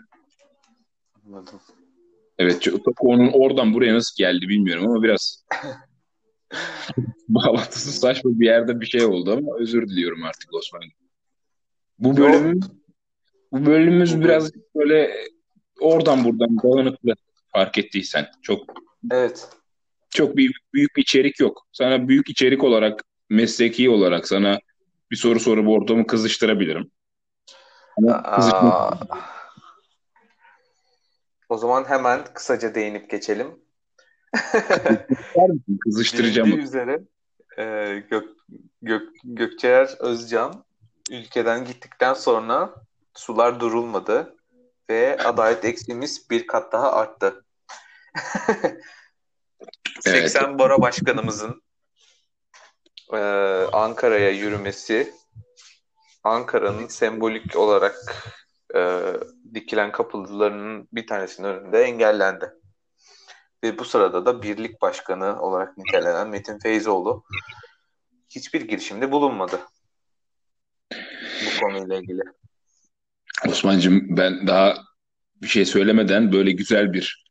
Anladım. 1.25 1.59
Evet, 2.37 2.61
çok, 2.61 3.05
onun 3.05 3.31
oradan 3.33 3.73
buraya 3.73 3.93
nasıl 3.93 4.15
geldi 4.17 4.49
bilmiyorum 4.49 4.87
ama 4.87 5.03
biraz 5.03 5.45
bağlantısı 7.29 7.91
saçma 7.91 8.31
bir 8.39 8.45
yerde 8.45 8.81
bir 8.81 8.85
şey 8.85 9.05
oldu 9.05 9.33
ama 9.33 9.57
özür 9.59 9.87
diliyorum 9.87 10.23
artık 10.23 10.53
Osman. 10.53 10.81
Bu 11.99 12.17
bölümün 12.17 12.63
bu 13.51 13.65
bölümümüz 13.65 14.21
biraz 14.21 14.51
böyle 14.75 15.11
oradan 15.79 16.23
buradan 16.23 16.57
dağınıklı 16.63 17.13
fark 17.53 17.77
ettiysen. 17.77 18.25
Çok 18.41 18.73
Evet. 19.11 19.49
Çok 20.09 20.37
büyük, 20.37 20.55
büyük 20.73 20.95
bir 20.95 21.01
içerik 21.01 21.39
yok. 21.39 21.67
Sana 21.71 22.07
büyük 22.07 22.29
içerik 22.29 22.63
olarak, 22.63 23.03
mesleki 23.29 23.89
olarak 23.89 24.27
sana 24.27 24.59
bir 25.11 25.15
soru 25.15 25.39
sorup 25.39 25.67
ortamı 25.67 26.07
kızıştırabilirim. 26.07 26.91
Aa, 28.07 28.91
o 31.49 31.57
zaman 31.57 31.85
hemen 31.85 32.23
kısaca 32.33 32.75
değinip 32.75 33.09
geçelim. 33.09 33.59
Kızıştıracağım. 35.83 36.47
Bilindiği 36.47 36.65
üzere 36.65 36.99
e, 37.57 37.63
Gök, 38.09 38.29
Gök, 38.81 39.09
Gökçeer 39.23 39.95
Özcan 39.99 40.65
ülkeden 41.11 41.65
gittikten 41.65 42.13
sonra 42.13 42.73
sular 43.13 43.59
durulmadı 43.59 44.35
ve 44.89 45.17
adalet 45.17 45.65
eksiğimiz 45.65 46.29
bir 46.29 46.47
kat 46.47 46.71
daha 46.71 46.91
arttı. 46.91 47.45
80 49.99 50.43
evet. 50.45 50.59
Bora 50.59 50.81
Başkanımızın 50.81 51.61
e, 53.13 53.17
Ankara'ya 53.73 54.29
yürümesi 54.29 55.13
Ankara'nın 56.23 56.87
sembolik 56.87 57.55
olarak 57.55 57.95
e, 58.75 59.13
dikilen 59.53 59.91
kapılarının 59.91 60.87
bir 60.91 61.07
tanesinin 61.07 61.47
önünde 61.47 61.81
engellendi. 61.81 62.53
Ve 63.63 63.79
bu 63.79 63.85
sırada 63.85 64.25
da 64.25 64.41
birlik 64.41 64.81
başkanı 64.81 65.41
olarak 65.41 65.77
nitelenen 65.77 66.27
Metin 66.29 66.59
Feyzoğlu 66.59 67.23
hiçbir 68.29 68.61
girişimde 68.61 69.11
bulunmadı 69.11 69.59
bu 71.45 71.61
konuyla 71.61 71.95
ilgili. 71.97 72.21
Osman'cığım 73.47 74.17
ben 74.17 74.47
daha 74.47 74.77
bir 75.41 75.47
şey 75.47 75.65
söylemeden 75.65 76.31
böyle 76.31 76.51
güzel 76.51 76.93
bir 76.93 77.25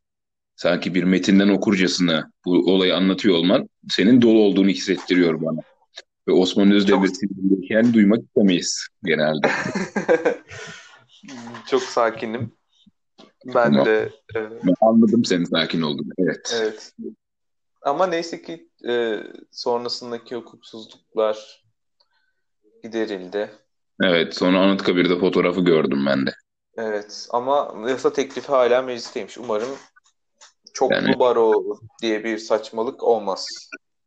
sanki 0.56 0.94
bir 0.94 1.04
metinden 1.04 1.48
okurcasına 1.48 2.30
bu 2.44 2.50
olayı 2.50 2.96
anlatıyor 2.96 3.36
olman 3.36 3.68
senin 3.88 4.22
dolu 4.22 4.38
olduğunu 4.38 4.68
hissettiriyor 4.68 5.42
bana. 5.42 5.60
Ve 6.28 6.32
Osman 6.32 6.72
Özdemir 6.72 7.10
Çok... 7.70 7.94
duymak 7.94 8.22
istemeyiz 8.22 8.88
genelde. 9.04 9.50
Çok 11.66 11.82
sakinim. 11.82 12.52
Ben 13.46 13.54
tamam. 13.54 13.86
de 13.86 14.12
e... 14.36 14.40
anladım 14.80 15.24
senin 15.24 15.44
sakin 15.44 15.82
olduğunu. 15.82 16.12
Evet. 16.18 16.56
Evet. 16.60 16.92
Ama 17.82 18.06
neyse 18.06 18.42
ki 18.42 18.68
e, 18.88 19.22
sonrasındaki 19.50 20.36
hukuksuzluklar 20.36 21.64
giderildi. 22.82 23.50
Evet, 24.02 24.34
sonra 24.34 24.60
Anıtkabir'de 24.60 25.18
fotoğrafı 25.18 25.60
gördüm 25.60 26.06
ben 26.06 26.26
de. 26.26 26.30
Evet, 26.76 27.28
ama 27.30 27.74
yasa 27.88 28.12
teklifi 28.12 28.48
hala 28.48 28.82
meclisteymiş. 28.82 29.38
Umarım 29.38 29.68
çoklu 30.72 30.94
yani... 30.94 31.18
baro 31.18 31.78
diye 32.02 32.24
bir 32.24 32.38
saçmalık 32.38 33.02
olmaz. 33.02 33.46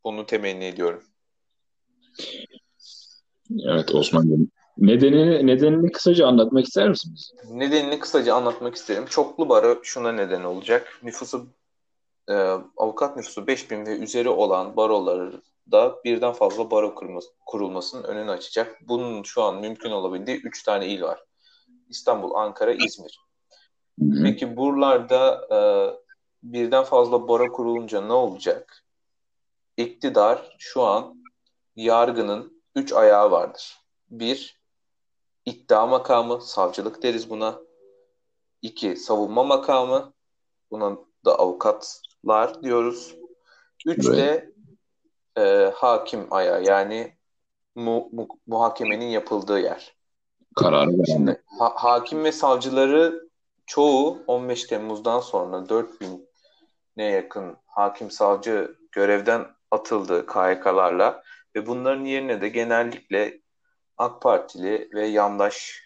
Bunu 0.03 0.25
temenni 0.25 0.65
ediyorum. 0.65 1.03
Evet 3.65 3.95
Osman 3.95 4.49
Nedenini, 4.79 5.47
nedenini 5.47 5.91
kısaca 5.91 6.27
anlatmak 6.27 6.65
ister 6.65 6.89
misiniz? 6.89 7.31
Nedenini 7.51 7.99
kısaca 7.99 8.35
anlatmak 8.35 8.75
isterim. 8.75 9.05
Çoklu 9.05 9.49
baro 9.49 9.79
şuna 9.83 10.11
neden 10.11 10.43
olacak. 10.43 10.99
Nüfusu 11.03 11.47
e, 12.29 12.33
avukat 12.77 13.17
nüfusu 13.17 13.47
5000 13.47 13.85
ve 13.85 13.97
üzeri 13.97 14.29
olan 14.29 14.75
barolarda 14.75 16.03
birden 16.05 16.33
fazla 16.33 16.71
baro 16.71 16.95
kurulmasının 17.45 18.03
önünü 18.03 18.31
açacak. 18.31 18.77
Bunun 18.87 19.23
şu 19.23 19.43
an 19.43 19.61
mümkün 19.61 19.91
olabildiği 19.91 20.37
3 20.37 20.63
tane 20.63 20.87
il 20.87 21.01
var. 21.01 21.23
İstanbul, 21.89 22.33
Ankara, 22.35 22.71
İzmir. 22.71 23.19
Hı-hı. 23.99 24.23
Peki 24.23 24.57
buralarda 24.57 25.47
e, 25.51 25.59
birden 26.43 26.83
fazla 26.83 27.27
baro 27.27 27.51
kurulunca 27.51 28.01
ne 28.01 28.13
olacak? 28.13 28.83
İktidar 29.77 30.55
şu 30.59 30.83
an 30.83 31.23
yargının 31.75 32.61
3 32.75 32.93
ayağı 32.93 33.31
vardır. 33.31 33.79
Bir, 34.09 34.58
iddia 35.49 35.87
makamı, 35.87 36.41
savcılık 36.41 37.03
deriz 37.03 37.29
buna. 37.29 37.59
İki, 38.61 38.95
savunma 38.95 39.43
makamı. 39.43 40.13
Buna 40.71 40.97
da 41.25 41.39
avukatlar 41.39 42.63
diyoruz. 42.63 43.15
Üç 43.85 44.07
evet. 44.07 44.17
de 44.17 44.53
e, 45.37 45.71
hakim 45.75 46.33
ayağı 46.33 46.63
yani 46.63 47.13
mu, 47.75 48.09
mu, 48.11 48.27
muhakemenin 48.47 49.05
yapıldığı 49.05 49.59
yer. 49.59 49.95
Karar 50.55 50.89
Şimdi 51.05 51.43
ha, 51.59 51.71
hakim 51.75 52.23
ve 52.23 52.31
savcıları 52.31 53.29
çoğu 53.65 54.23
15 54.27 54.63
Temmuz'dan 54.63 55.19
sonra 55.19 55.69
4000 55.69 56.29
ne 56.97 57.03
yakın 57.03 57.57
hakim 57.65 58.11
savcı 58.11 58.75
görevden 58.91 59.47
atıldı 59.71 60.25
KYK'larla 60.25 61.23
ve 61.55 61.67
bunların 61.67 62.05
yerine 62.05 62.41
de 62.41 62.49
genellikle 62.49 63.41
AK 63.99 64.21
Partili 64.21 64.89
ve 64.93 65.07
yandaş 65.07 65.81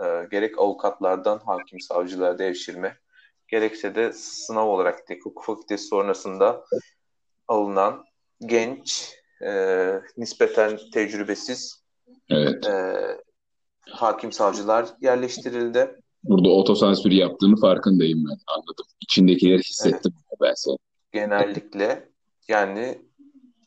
e, 0.00 0.04
gerek 0.30 0.58
avukatlardan 0.58 1.38
hakim 1.38 1.80
savcılara 1.80 2.38
devşirme 2.38 2.96
gerekse 3.48 3.94
de 3.94 4.12
sınav 4.12 4.68
olarak 4.68 5.10
da 5.10 5.14
hukuk 5.14 5.44
fakültesi 5.44 5.86
sonrasında 5.86 6.64
alınan 7.48 8.04
genç 8.46 9.14
e, 9.44 9.50
nispeten 10.16 10.78
tecrübesiz 10.92 11.84
evet. 12.30 12.66
e, 12.66 12.94
hakim 13.90 14.32
savcılar 14.32 14.88
yerleştirildi. 15.00 16.00
Burada 16.24 16.48
otosansür 16.48 17.10
yaptığını 17.10 17.56
farkındayım 17.56 18.24
ben 18.24 18.38
anladım. 18.46 18.86
İçindekileri 19.00 19.58
hissettim 19.58 20.12
evet. 20.16 20.38
ben 20.40 20.54
sen. 20.54 20.76
Genellikle 21.12 22.08
yani 22.48 23.02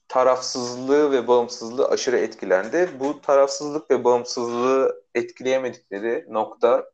tarafsızlığı 0.08 1.12
ve 1.12 1.28
bağımsızlığı 1.28 1.88
aşırı 1.88 2.18
etkilendi. 2.18 2.89
Bu 3.00 3.22
tarafsızlık 3.22 3.91
ve 3.91 4.04
bağımsızlığı 4.04 5.04
etkileyemedikleri 5.15 6.26
nokta 6.30 6.86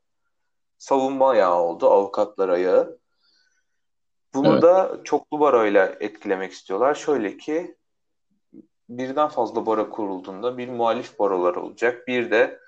savunma 0.77 1.29
ayağı 1.29 1.55
oldu, 1.61 1.87
avukatlar 1.87 2.49
ayağı. 2.49 2.99
Bunu 4.33 4.53
evet. 4.53 4.61
da 4.61 4.99
çoklu 5.03 5.39
baroyla 5.39 5.95
etkilemek 5.99 6.51
istiyorlar. 6.51 6.95
Şöyle 6.95 7.37
ki 7.37 7.77
birden 8.89 9.27
fazla 9.27 9.65
baro 9.65 9.89
kurulduğunda 9.89 10.57
bir 10.57 10.69
muhalif 10.69 11.19
barolar 11.19 11.55
olacak, 11.55 12.07
bir 12.07 12.31
de 12.31 12.59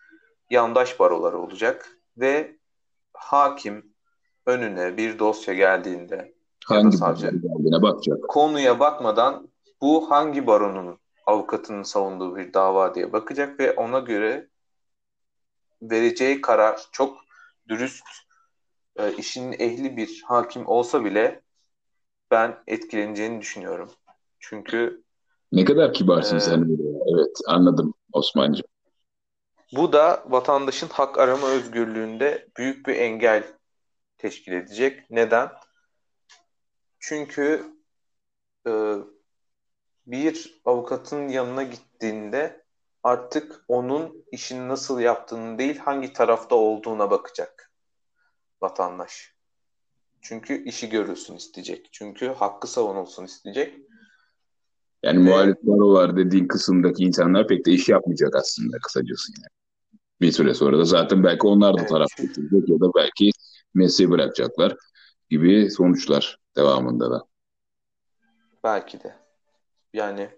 yandaş 0.49 0.99
barolar 0.99 1.33
olacak 1.33 1.89
ve 2.17 2.57
hakim 3.13 3.93
önüne 4.45 4.97
bir 4.97 5.19
dosya 5.19 5.53
geldiğinde 5.53 6.33
hangi 6.65 6.97
savcı 6.97 7.27
geldiğine 7.27 7.81
bakacak. 7.81 8.17
Konuya 8.27 8.79
bakmadan 8.79 9.52
bu 9.83 10.11
hangi 10.11 10.47
baronun 10.47 10.99
avukatının 11.25 11.83
savunduğu 11.83 12.35
bir 12.35 12.53
dava 12.53 12.95
diye 12.95 13.13
bakacak 13.13 13.59
ve 13.59 13.71
ona 13.71 13.99
göre 13.99 14.47
vereceği 15.81 16.41
karar 16.41 16.81
çok 16.91 17.17
dürüst, 17.69 18.03
e, 18.95 19.13
işinin 19.13 19.59
ehli 19.59 19.97
bir 19.97 20.21
hakim 20.25 20.67
olsa 20.67 21.05
bile 21.05 21.41
ben 22.31 22.63
etkileneceğini 22.67 23.41
düşünüyorum. 23.41 23.91
Çünkü 24.39 25.03
ne 25.51 25.65
kadar 25.65 25.93
kibarsın 25.93 26.37
e, 26.37 26.39
sen. 26.39 26.77
Evet 27.13 27.37
anladım 27.47 27.93
Osman'cığım. 28.13 28.67
Bu 29.75 29.93
da 29.93 30.23
vatandaşın 30.27 30.87
hak 30.87 31.19
arama 31.19 31.47
özgürlüğünde 31.47 32.47
büyük 32.57 32.87
bir 32.87 32.95
engel 32.95 33.43
teşkil 34.17 34.51
edecek. 34.51 35.09
Neden? 35.09 35.49
Çünkü 36.99 37.63
e, 38.67 38.71
bir 40.07 40.61
avukatın 40.65 41.27
yanına 41.27 41.63
gittiğinde 41.63 42.63
artık 43.03 43.65
onun 43.67 44.25
işini 44.31 44.67
nasıl 44.67 44.99
yaptığını 44.99 45.57
değil 45.57 45.77
hangi 45.77 46.13
tarafta 46.13 46.55
olduğuna 46.55 47.11
bakacak 47.11 47.71
vatandaş. 48.61 49.33
Çünkü 50.21 50.63
işi 50.63 50.89
görülsün 50.89 51.35
isteyecek. 51.35 51.89
Çünkü 51.91 52.27
hakkı 52.27 52.67
savunulsun 52.67 53.25
isteyecek. 53.25 53.77
Yani 55.03 55.19
Ve... 55.19 55.29
muhalif 55.29 55.57
barolar 55.61 56.17
dediğin 56.17 56.47
kısımdaki 56.47 57.03
insanlar 57.03 57.47
pek 57.47 57.65
de 57.65 57.71
iş 57.71 57.89
yapmayacak 57.89 58.35
aslında 58.35 58.77
kısacası 58.77 59.31
yani. 59.37 59.49
Bir 60.21 60.31
süre 60.31 60.53
sonra 60.53 60.77
da 60.77 60.85
zaten 60.85 61.23
belki 61.23 61.47
onlar 61.47 61.77
da 61.77 61.79
evet. 61.79 61.89
taraf 61.89 62.09
getirecek 62.17 62.69
ya 62.69 62.79
da 62.79 62.93
belki 62.95 63.31
mesleği 63.73 64.09
bırakacaklar 64.09 64.75
gibi 65.29 65.71
sonuçlar 65.71 66.39
devamında 66.55 67.11
da. 67.11 67.25
Belki 68.63 69.03
de. 69.03 69.22
Yani 69.93 70.29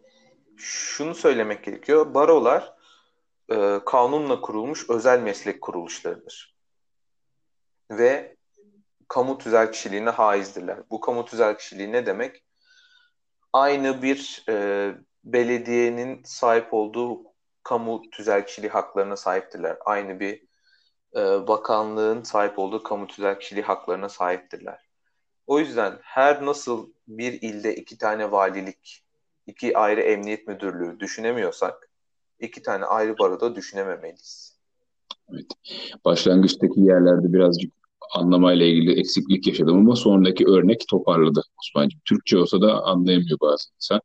şunu 0.57 1.15
söylemek 1.15 1.63
gerekiyor. 1.63 2.13
Barolar 2.13 2.73
e, 3.51 3.79
kanunla 3.85 4.41
kurulmuş 4.41 4.89
özel 4.89 5.19
meslek 5.19 5.61
kuruluşlarıdır. 5.61 6.55
Ve 7.91 8.35
kamu 9.07 9.37
tüzel 9.37 9.71
kişiliğine 9.71 10.09
haizdirler. 10.09 10.79
Bu 10.89 10.99
kamu 10.99 11.25
tüzel 11.25 11.57
kişiliği 11.57 11.91
ne 11.91 12.05
demek? 12.05 12.43
Aynı 13.53 14.01
bir 14.01 14.43
e, 14.49 14.95
belediyenin 15.23 16.23
sahip 16.23 16.73
olduğu 16.73 17.23
kamu 17.63 18.09
tüzel 18.09 18.45
kişiliği 18.45 18.71
haklarına 18.71 19.17
sahiptirler. 19.17 19.77
Aynı 19.85 20.19
bir 20.19 20.43
e, 21.15 21.47
bakanlığın 21.47 22.23
sahip 22.23 22.59
olduğu 22.59 22.83
kamu 22.83 23.07
tüzel 23.07 23.39
kişiliği 23.39 23.65
haklarına 23.65 24.09
sahiptirler. 24.09 24.85
O 25.47 25.59
yüzden 25.59 25.99
her 26.01 26.45
nasıl 26.45 26.93
bir 27.07 27.41
ilde 27.41 27.75
iki 27.75 27.97
tane 27.97 28.31
valilik, 28.31 29.04
iki 29.47 29.77
ayrı 29.77 30.01
emniyet 30.01 30.47
müdürlüğü 30.47 30.99
düşünemiyorsak 30.99 31.89
iki 32.39 32.61
tane 32.61 32.85
ayrı 32.85 33.17
baroda 33.17 33.55
düşünememeliyiz. 33.55 34.55
Evet. 35.33 35.45
Başlangıçtaki 36.05 36.79
yerlerde 36.79 37.33
birazcık 37.33 37.73
anlamayla 38.13 38.65
ilgili 38.65 38.99
eksiklik 38.99 39.47
yaşadım 39.47 39.77
ama 39.77 39.95
sonraki 39.95 40.45
örnek 40.47 40.85
toparladı 40.89 41.43
Osman'cığım. 41.61 42.01
Türkçe 42.05 42.37
olsa 42.37 42.61
da 42.61 42.83
anlayamıyor 42.83 43.39
bazı 43.39 43.69
insan. 43.75 44.01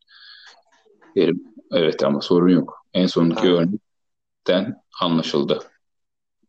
Derim, 1.16 1.44
evet 1.72 2.04
ama 2.04 2.20
sorun 2.20 2.48
yok. 2.48 2.86
En 2.94 3.06
sonraki 3.06 3.48
ha. 3.48 3.54
örnekten 3.54 4.82
anlaşıldı. 5.00 5.58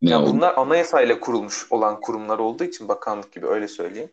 Ne 0.01 0.09
ya 0.09 0.21
oldu? 0.21 0.29
bunlar 0.33 0.53
anayasayla 0.57 1.19
kurulmuş 1.19 1.71
olan 1.71 2.01
kurumlar 2.01 2.39
olduğu 2.39 2.63
için 2.63 2.87
bakanlık 2.87 3.33
gibi 3.33 3.47
öyle 3.47 3.67
söyleyeyim. 3.67 4.09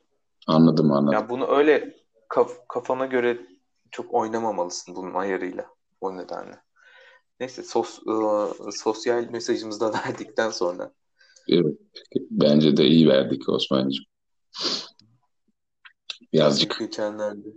Anladım 0.47 0.93
anladım. 0.93 1.13
Ya 1.13 1.29
bunu 1.29 1.57
öyle 1.57 1.97
kaf 2.29 2.69
kafana 2.69 3.07
göre 3.07 3.39
çok 3.91 4.15
oynamamalısın 4.15 4.97
bunun 4.97 5.15
ayarıyla 5.15 5.67
o 6.01 6.17
nedenle. 6.17 6.63
Neyse 7.41 7.63
sos, 7.63 7.99
ıı, 8.07 8.73
sosyal 8.73 9.31
mesajımızı 9.31 9.81
da 9.81 9.93
verdikten 10.07 10.51
sonra. 10.51 10.93
Evet, 11.49 11.77
bence 12.31 12.77
de 12.77 12.85
iyi 12.85 13.09
verdik 13.09 13.49
Osman'cığım. 13.49 14.05
Birazcık 16.33 16.79
geçenlerde. 16.79 17.49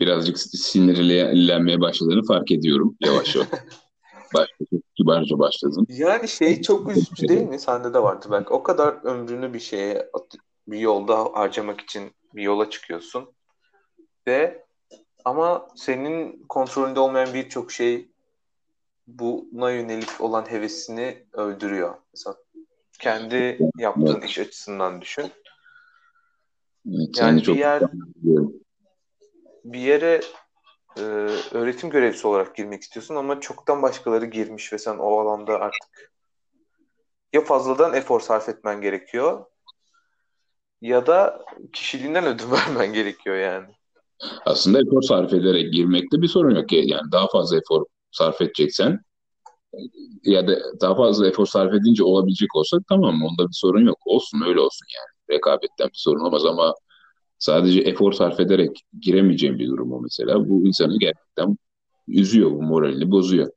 Birazcık 0.00 0.38
sinirlenmeye 0.38 1.80
başladığını 1.80 2.22
fark 2.22 2.50
ediyorum 2.50 2.96
yavaş 3.00 3.36
yavaş. 3.36 3.48
Çok 4.70 4.80
kibarca 4.96 5.38
başladın. 5.38 5.86
Yani 5.88 6.28
şey 6.28 6.62
çok 6.62 6.96
üzücü 6.96 7.28
değil 7.28 7.48
mi? 7.48 7.58
Sende 7.58 7.94
de 7.94 8.02
vardı 8.02 8.26
belki. 8.30 8.48
O 8.52 8.62
kadar 8.62 9.04
ömrünü 9.04 9.54
bir 9.54 9.60
şeye 9.60 10.10
bir 10.68 10.78
yolda 10.78 11.18
harcamak 11.18 11.80
için 11.80 12.12
bir 12.34 12.42
yola 12.42 12.70
çıkıyorsun. 12.70 13.28
Ve 14.26 14.65
ama 15.26 15.68
senin 15.74 16.44
kontrolünde 16.48 17.00
olmayan 17.00 17.34
birçok 17.34 17.72
şey 17.72 18.08
buna 19.06 19.70
yönelik 19.70 20.20
olan 20.20 20.50
hevesini 20.50 21.26
öldürüyor. 21.32 21.94
Mesela 22.12 22.36
kendi 23.00 23.58
yaptığın 23.78 24.14
evet. 24.18 24.24
iş 24.24 24.38
açısından 24.38 25.00
düşün. 25.00 25.32
Evet, 26.88 27.18
yani 27.18 27.40
bir 27.40 27.56
yer 27.56 27.82
bir 29.64 29.80
yere 29.80 30.20
e, 30.96 31.02
öğretim 31.52 31.90
görevlisi 31.90 32.26
olarak 32.26 32.56
girmek 32.56 32.82
istiyorsun 32.82 33.16
ama 33.16 33.40
çoktan 33.40 33.82
başkaları 33.82 34.26
girmiş 34.26 34.72
ve 34.72 34.78
sen 34.78 34.98
o 34.98 35.18
alanda 35.18 35.60
artık 35.60 36.12
ya 37.32 37.40
fazladan 37.40 37.94
efor 37.94 38.20
sarf 38.20 38.48
etmen 38.48 38.80
gerekiyor 38.80 39.46
ya 40.80 41.06
da 41.06 41.44
kişiliğinden 41.72 42.26
ödün 42.26 42.50
vermen 42.50 42.92
gerekiyor 42.92 43.36
yani. 43.36 43.76
Aslında 44.46 44.80
efor 44.80 45.02
sarf 45.02 45.32
ederek 45.32 45.72
girmekte 45.72 46.22
bir 46.22 46.28
sorun 46.28 46.54
yok. 46.56 46.72
Yani 46.72 47.12
daha 47.12 47.26
fazla 47.28 47.56
efor 47.56 47.84
sarf 48.10 48.40
edeceksen 48.40 49.00
ya 50.24 50.48
da 50.48 50.58
daha 50.80 50.94
fazla 50.94 51.28
efor 51.28 51.46
sarf 51.46 51.74
edince 51.74 52.04
olabilecek 52.04 52.56
olsa 52.56 52.78
tamam 52.88 53.22
onda 53.22 53.48
bir 53.48 53.52
sorun 53.52 53.86
yok. 53.86 53.98
Olsun 54.04 54.42
öyle 54.46 54.60
olsun 54.60 54.86
yani. 54.96 55.36
Rekabetten 55.36 55.86
bir 55.86 55.98
sorun 55.98 56.20
olmaz 56.20 56.44
ama 56.44 56.74
sadece 57.38 57.80
efor 57.80 58.12
sarf 58.12 58.40
ederek 58.40 58.84
giremeyeceğim 59.00 59.58
bir 59.58 59.68
durum 59.68 59.92
o 59.92 60.00
mesela. 60.00 60.48
Bu 60.48 60.66
insanı 60.66 60.98
gerçekten 60.98 61.56
üzüyor, 62.08 62.50
bu 62.50 62.62
moralini 62.62 63.10
bozuyor. 63.10 63.50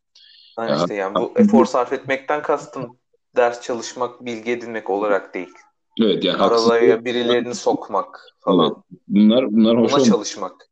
Yani 0.60 0.72
ya, 0.72 0.78
işte 0.78 0.94
yani 0.94 1.16
bu 1.16 1.34
efor 1.36 1.66
sarf 1.66 1.94
etmekten 1.94 2.42
kastım 2.42 2.98
ders 3.36 3.62
çalışmak, 3.62 4.26
bilgi 4.26 4.52
edinmek 4.52 4.90
olarak 4.90 5.34
değil. 5.34 5.54
Evet 6.00 6.24
yani 6.24 6.38
Aralaya 6.38 7.06
birilerini 7.06 7.56
sokmak 7.56 8.22
falan. 8.40 8.84
Bunlar 9.08 9.52
bunlar 9.52 9.78
hoş 9.78 9.94
Buna 9.94 10.04
çalışmak. 10.04 10.70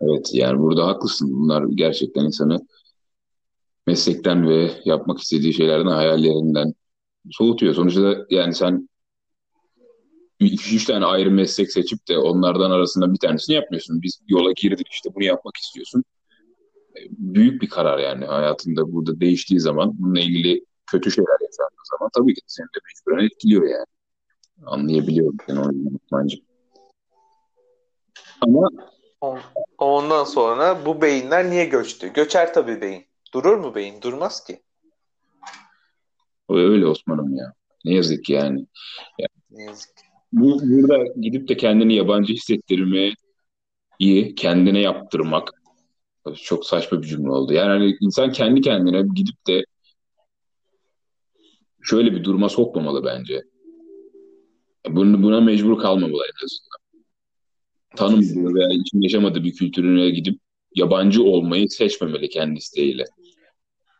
Evet 0.00 0.30
yani 0.32 0.58
burada 0.58 0.86
haklısın. 0.86 1.32
Bunlar 1.32 1.64
gerçekten 1.74 2.24
insanı 2.24 2.66
meslekten 3.86 4.48
ve 4.48 4.70
yapmak 4.84 5.18
istediği 5.18 5.54
şeylerden, 5.54 5.90
hayallerinden 5.90 6.74
soğutuyor. 7.30 7.74
Sonuçta 7.74 8.16
yani 8.30 8.54
sen 8.54 8.88
iki 10.40 10.76
üç 10.76 10.84
tane 10.84 11.04
ayrı 11.04 11.30
meslek 11.30 11.72
seçip 11.72 12.08
de 12.08 12.18
onlardan 12.18 12.70
arasında 12.70 13.12
bir 13.12 13.18
tanesini 13.18 13.56
yapmıyorsun. 13.56 14.02
Biz 14.02 14.20
yola 14.28 14.52
girdin 14.52 14.84
işte 14.90 15.14
bunu 15.14 15.24
yapmak 15.24 15.56
istiyorsun. 15.56 16.04
Büyük 17.10 17.62
bir 17.62 17.68
karar 17.68 17.98
yani 17.98 18.24
hayatında 18.24 18.92
burada 18.92 19.20
değiştiği 19.20 19.60
zaman 19.60 19.92
bununla 19.98 20.20
ilgili 20.20 20.64
kötü 20.86 21.10
şeyler 21.10 21.36
yaşandığı 21.40 21.81
zaman 21.98 22.10
tabii 22.16 22.34
ki 22.34 22.40
seni 22.46 22.66
de 22.66 22.78
mecburen 22.86 23.26
etkiliyor 23.26 23.62
yani. 23.62 23.86
Anlayabiliyorum 24.66 25.36
seni 25.46 25.60
o 25.60 25.72
yüzden 25.72 26.42
Ama 28.40 28.68
Ondan 29.78 30.24
sonra 30.24 30.86
bu 30.86 31.02
beyinler 31.02 31.50
niye 31.50 31.64
göçtü? 31.64 32.12
Göçer 32.12 32.54
tabii 32.54 32.80
beyin. 32.80 33.04
Durur 33.34 33.56
mu 33.56 33.74
beyin? 33.74 34.02
Durmaz 34.02 34.44
ki. 34.44 34.62
Öyle 36.48 36.86
Osman'ım 36.86 37.36
ya. 37.36 37.52
Ne 37.84 37.94
yazık 37.94 38.30
yani. 38.30 38.66
yani 39.18 39.28
ne 39.50 39.62
yazık 39.62 39.90
Bu, 40.32 40.60
burada 40.62 41.04
gidip 41.20 41.48
de 41.48 41.56
kendini 41.56 41.94
yabancı 41.94 42.32
hissettirmeyi 42.32 43.14
kendine 44.36 44.80
yaptırmak 44.80 45.50
çok 46.42 46.66
saçma 46.66 47.02
bir 47.02 47.06
cümle 47.06 47.30
oldu. 47.30 47.52
Yani 47.52 47.68
hani 47.68 47.96
insan 48.00 48.32
kendi 48.32 48.60
kendine 48.60 49.02
gidip 49.14 49.46
de 49.46 49.64
şöyle 51.82 52.12
bir 52.12 52.24
duruma 52.24 52.48
sokmamalı 52.48 53.04
bence. 53.04 53.42
Bunu, 54.88 55.22
buna 55.22 55.40
mecbur 55.40 55.78
kalmamalı 55.78 56.22
en 56.22 56.44
azından. 56.44 56.82
Tanımadığı 57.96 58.54
veya 58.54 58.68
için 58.68 59.00
yaşamadığı 59.00 59.44
bir 59.44 59.54
kültürüne 59.54 60.10
gidip 60.10 60.40
yabancı 60.74 61.22
olmayı 61.22 61.70
seçmemeli 61.70 62.28
kendi 62.28 62.58
isteğiyle. 62.58 63.04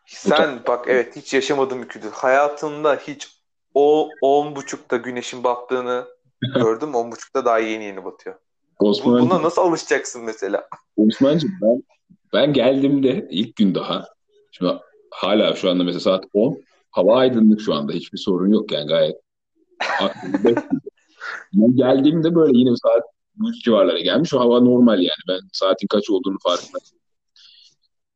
Sen 0.07 0.61
bak 0.67 0.85
evet 0.89 1.17
hiç 1.17 1.35
yaşamadığım 1.35 1.83
bir 1.83 1.89
kültür. 1.89 2.11
Hayatında 2.11 2.97
hiç 2.97 3.29
o 3.75 4.09
on 4.21 4.57
buçukta 4.57 4.97
güneşin 4.97 5.45
battığını 5.45 6.07
gördüm? 6.55 6.95
On 6.95 7.13
buçukta 7.13 7.45
daha 7.45 7.59
yeni 7.59 7.85
yeni 7.85 8.05
batıyor. 8.05 8.37
Osman, 8.79 9.21
Buna 9.21 9.43
nasıl 9.43 9.63
alışacaksın 9.63 10.25
mesela? 10.25 10.69
Osman'cığım 10.97 11.51
ben, 11.63 11.83
ben 12.33 12.53
geldiğimde 12.53 13.29
ilk 13.31 13.57
gün 13.57 13.75
daha 13.75 14.09
şimdi 14.51 14.73
hala 15.11 15.55
şu 15.57 15.71
anda 15.71 15.85
mesela 15.85 16.01
saat 16.01 16.25
10 16.35 16.63
hava 16.93 17.17
aydınlık 17.17 17.61
şu 17.61 17.75
anda 17.75 17.93
hiçbir 17.93 18.19
sorun 18.19 18.53
yok 18.53 18.73
yani 18.73 18.87
gayet 18.87 19.17
ben 21.55 21.77
geldiğimde 21.77 22.35
böyle 22.35 22.59
yine 22.59 22.77
saat 22.77 23.03
3 23.49 23.65
civarlara 23.65 24.01
gelmiş 24.01 24.35
o 24.35 24.41
hava 24.41 24.61
normal 24.61 24.99
yani 24.99 25.23
ben 25.29 25.41
saatin 25.53 25.87
kaç 25.87 26.11
olduğunu 26.11 26.37
farkındayım 26.43 27.03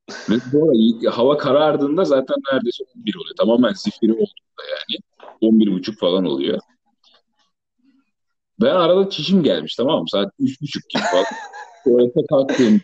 ve 0.08 0.40
sonra 0.40 1.16
hava 1.16 1.36
karardığında 1.36 2.04
zaten 2.04 2.36
neredeyse 2.52 2.84
11 2.96 3.16
oluyor. 3.16 3.36
Tamamen 3.38 3.72
zifiri 3.72 4.12
olduğunda 4.12 4.62
yani. 4.70 5.00
11 5.40 5.72
buçuk 5.72 5.98
falan 5.98 6.24
oluyor. 6.24 6.58
Ben 8.60 8.74
arada 8.74 9.10
çişim 9.10 9.42
gelmiş 9.42 9.76
tamam 9.76 10.00
mı? 10.00 10.08
Saat 10.08 10.32
3.30 10.40 10.80
gibi 10.88 11.02
falan. 11.10 11.24
Tuvalete 11.84 12.20
kalktım. 12.30 12.80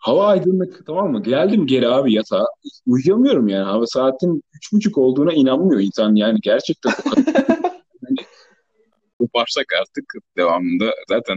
Hava 0.00 0.26
aydınlık 0.26 0.86
tamam 0.86 1.12
mı? 1.12 1.22
Geldim 1.22 1.66
geri 1.66 1.88
abi 1.88 2.14
yatağa. 2.14 2.46
Uyuyamıyorum 2.86 3.48
yani. 3.48 3.64
Hava 3.64 3.86
saatin 3.86 4.42
3.30 4.72 5.00
olduğuna 5.00 5.32
inanmıyor 5.32 5.80
insan 5.80 6.14
yani. 6.14 6.38
Gerçekten 6.42 6.92
o 7.06 7.10
kadar. 7.10 7.24
yani, 8.02 8.16
Koparsak 9.18 9.66
artık 9.80 10.04
devamında 10.36 10.94
zaten 11.08 11.36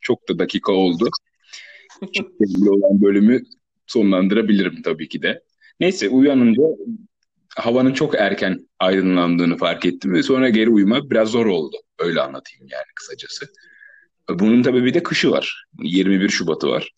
çok 0.00 0.28
da 0.28 0.38
dakika 0.38 0.72
oldu. 0.72 1.08
Çok 2.12 2.26
olan 2.68 3.02
bölümü 3.02 3.42
sonlandırabilirim 3.86 4.82
tabii 4.82 5.08
ki 5.08 5.22
de. 5.22 5.42
Neyse 5.80 6.08
uyanınca 6.08 6.62
havanın 7.56 7.92
çok 7.92 8.14
erken 8.14 8.68
aydınlandığını 8.78 9.56
fark 9.56 9.86
ettim 9.86 10.12
ve 10.12 10.22
sonra 10.22 10.48
geri 10.48 10.70
uyumak 10.70 11.10
biraz 11.10 11.28
zor 11.28 11.46
oldu. 11.46 11.76
Öyle 11.98 12.20
anlatayım 12.20 12.66
yani 12.70 12.86
kısacası. 12.94 13.46
Bunun 14.28 14.62
tabii 14.62 14.84
bir 14.84 14.94
de 14.94 15.02
kışı 15.02 15.30
var. 15.30 15.64
21 15.82 16.28
Şubat'ı 16.28 16.68
var. 16.68 16.90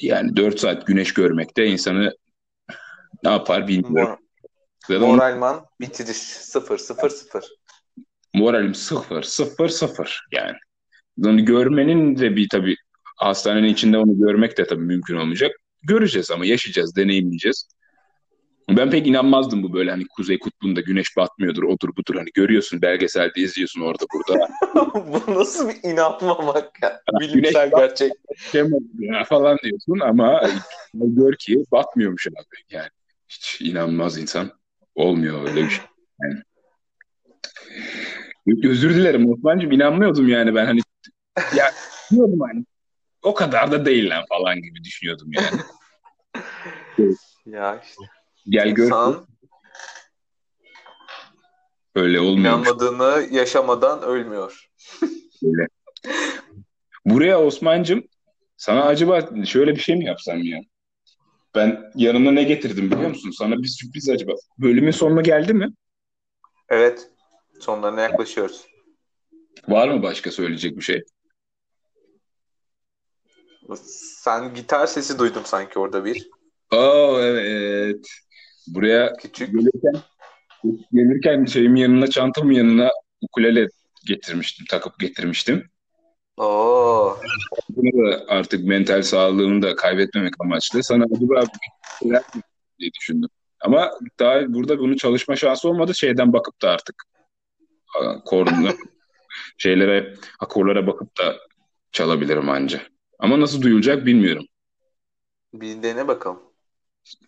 Yani 0.00 0.36
4 0.36 0.60
saat 0.60 0.86
güneş 0.86 1.14
görmek 1.14 1.56
de 1.56 1.66
insanı 1.66 2.12
ne 3.24 3.30
yapar 3.30 3.68
bilmiyorum. 3.68 4.18
Mor 4.88 4.98
Moralman 4.98 5.66
bitirir. 5.80 6.12
0 6.12 6.78
0 6.78 7.10
0. 7.10 7.44
Moralim 8.34 8.74
0 8.74 9.22
0 9.22 9.68
0 9.68 10.26
yani. 10.32 10.56
Onu 11.24 11.44
görmenin 11.44 12.18
de 12.18 12.36
bir 12.36 12.48
tabii 12.48 12.76
hastanenin 13.16 13.68
içinde 13.68 13.98
onu 13.98 14.18
görmek 14.18 14.58
de 14.58 14.66
tabii 14.66 14.84
mümkün 14.84 15.16
olmayacak. 15.16 15.52
Göreceğiz 15.82 16.30
ama 16.30 16.46
yaşayacağız, 16.46 16.96
deneyimleyeceğiz. 16.96 17.68
Ben 18.68 18.90
pek 18.90 19.06
inanmazdım 19.06 19.62
bu 19.62 19.72
böyle 19.72 19.90
hani 19.90 20.06
Kuzey 20.16 20.38
Kutbu'nda 20.38 20.80
güneş 20.80 21.16
batmıyordur, 21.16 21.62
odur 21.62 21.88
budur. 21.96 22.14
Hani 22.14 22.28
görüyorsun 22.34 22.82
belgeselde 22.82 23.40
izliyorsun 23.40 23.80
orada 23.80 24.04
burada. 24.14 24.48
bu 25.26 25.34
nasıl 25.34 25.68
bir 25.68 25.76
inanmamak 25.82 26.82
ya? 26.82 27.00
Bilimsel 27.20 27.70
gerçek. 27.76 28.12
Ya 28.98 29.24
falan 29.24 29.58
diyorsun 29.62 29.98
ama 30.00 30.42
gör 30.94 31.34
ki 31.36 31.64
batmıyormuş 31.72 32.26
abi. 32.26 32.56
Yani 32.70 32.88
hiç 33.28 33.60
inanmaz 33.60 34.18
insan. 34.18 34.50
Olmuyor 34.94 35.48
öyle 35.48 35.64
bir 35.64 35.70
şey. 35.70 35.84
Yani. 36.22 36.42
Özür 38.64 38.94
dilerim 38.94 39.32
Osman'cığım 39.32 39.72
inanmıyordum 39.72 40.28
yani 40.28 40.54
ben 40.54 40.66
hani 40.66 40.80
ya 41.56 41.70
diyordum 42.10 42.40
hani 42.40 42.64
o 43.22 43.34
kadar 43.34 43.72
da 43.72 43.84
değil 43.84 44.10
lan 44.10 44.24
falan 44.28 44.62
gibi 44.62 44.84
düşünüyordum 44.84 45.30
yani. 45.32 45.60
ya 47.46 47.80
işte. 47.84 48.21
Gel 48.48 48.70
gör. 48.70 48.84
İnsan 48.84 49.26
öyle 51.94 52.20
olmuyor. 52.20 52.52
İnanmadığını 52.52 53.26
yaşamadan 53.30 54.02
ölmüyor. 54.02 54.70
Öyle. 55.42 55.66
Buraya 57.04 57.40
Osman'cığım 57.40 58.04
sana 58.56 58.84
acaba 58.84 59.44
şöyle 59.44 59.74
bir 59.74 59.80
şey 59.80 59.96
mi 59.96 60.04
yapsam 60.04 60.42
ya? 60.42 60.60
Ben 61.54 61.90
yanımda 61.94 62.30
ne 62.30 62.42
getirdim 62.42 62.90
biliyor 62.90 63.08
musun? 63.08 63.30
Sana 63.30 63.58
bir 63.58 63.68
sürpriz 63.68 64.08
acaba. 64.08 64.32
Bölümün 64.58 64.90
sonuna 64.90 65.20
geldi 65.22 65.54
mi? 65.54 65.72
Evet. 66.68 67.10
Sonlarına 67.60 68.00
yaklaşıyoruz. 68.00 68.66
Var 69.68 69.88
mı 69.88 70.02
başka 70.02 70.30
söyleyecek 70.30 70.76
bir 70.76 70.82
şey? 70.82 71.02
Sen 74.22 74.54
gitar 74.54 74.86
sesi 74.86 75.18
duydum 75.18 75.42
sanki 75.44 75.78
orada 75.78 76.04
bir. 76.04 76.30
Oo 76.72 77.20
evet. 77.20 78.06
Buraya 78.66 79.12
Küçük. 79.12 79.48
gelirken, 79.48 80.02
gelirken 80.92 81.44
şeyimin 81.44 81.80
yanına, 81.80 82.06
çantamın 82.06 82.52
yanına 82.52 82.90
ukulele 83.20 83.68
getirmiştim, 84.06 84.66
takıp 84.70 84.98
getirmiştim. 84.98 85.70
Oo. 86.36 87.16
Bunu 87.68 88.06
da 88.06 88.24
artık 88.28 88.64
mental 88.64 89.02
sağlığımı 89.02 89.62
da 89.62 89.76
kaybetmemek 89.76 90.34
amaçlı 90.40 90.82
sana 90.82 91.04
acaba 91.04 91.42
diye 92.78 92.90
düşündüm. 93.00 93.28
Ama 93.60 93.90
daha 94.18 94.54
burada 94.54 94.78
bunu 94.78 94.96
çalışma 94.96 95.36
şansı 95.36 95.68
olmadı. 95.68 95.94
Şeyden 95.94 96.32
bakıp 96.32 96.62
da 96.62 96.70
artık 96.70 97.04
korduna 98.24 98.72
şeylere, 99.58 100.14
akorlara 100.40 100.86
bakıp 100.86 101.18
da 101.18 101.36
çalabilirim 101.92 102.50
anca. 102.50 102.82
Ama 103.18 103.40
nasıl 103.40 103.62
duyulacak 103.62 104.06
bilmiyorum. 104.06 104.46
Bir 105.54 105.82
dene 105.82 106.08
bakalım. 106.08 106.51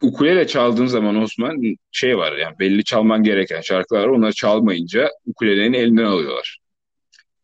Ukulele 0.02 0.46
çaldığın 0.46 0.86
zaman 0.86 1.22
Osman 1.22 1.76
şey 1.92 2.18
var 2.18 2.32
yani 2.32 2.58
belli 2.58 2.84
çalman 2.84 3.22
gereken 3.22 3.60
şarkılar 3.60 4.04
var. 4.04 4.08
Onları 4.08 4.32
çalmayınca 4.32 5.10
ukulelenin 5.26 5.72
elinden 5.72 6.04
alıyorlar. 6.04 6.58